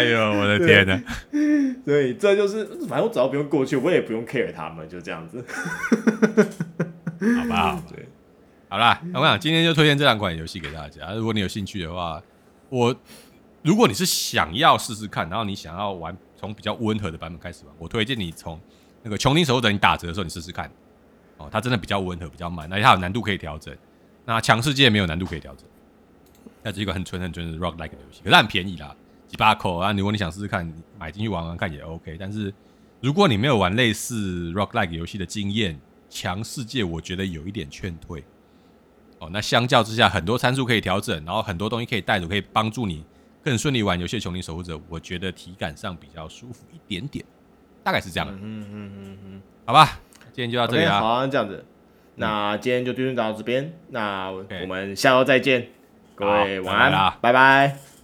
[0.02, 1.02] 哎呦，我的天哪！
[1.84, 5.44] 对，这就是反正我只要不用过去，我也不用 care 他们，就这样子。
[7.38, 8.06] 好吧， 对，
[8.68, 11.12] 好啦，我想今天就推荐这两款游戏给大家。
[11.14, 12.22] 如果你有兴趣的话。
[12.74, 12.96] 我，
[13.60, 18.58] 如果你是想要试试看，然后你想要玩从比较温和的版本开始玩，我推荐你从
[19.02, 20.70] 那个《穷灵守护者》你打折的时候你试试看，
[21.36, 23.76] 哦，它真的比较温和，比较慢，而且它有难度可以调整。
[24.24, 25.66] 那强世界没有难度可以调整，
[26.62, 28.96] 那是一个很纯很纯的 rock like 的游戏，可是很便宜啦，
[29.32, 29.92] 几把口啊。
[29.92, 32.16] 如果你想试试看，买进去玩玩看也 OK。
[32.20, 32.52] 但是
[33.00, 35.80] 如果你没有玩类似 rock like 游戏的经验，
[36.10, 38.22] 强世界我觉得有一点劝退。
[39.18, 43.02] 哦，那相较之下，很多参数可以调整，然后很多东西可以带着，可以帮助你
[43.42, 44.20] 更顺利玩游戏。
[44.22, 47.24] 《穷灵守护者》，我觉得体感上比较舒服一点点，
[47.82, 48.28] 大概是这样。
[48.28, 50.00] 嗯嗯嗯嗯，好吧，
[50.32, 50.98] 今天就到这里啊。
[50.98, 51.64] Okay, 好，这样子，
[52.16, 55.68] 那今天就推荐到这边，那我们下周再见，
[56.14, 57.91] 各位晚安，拜拜。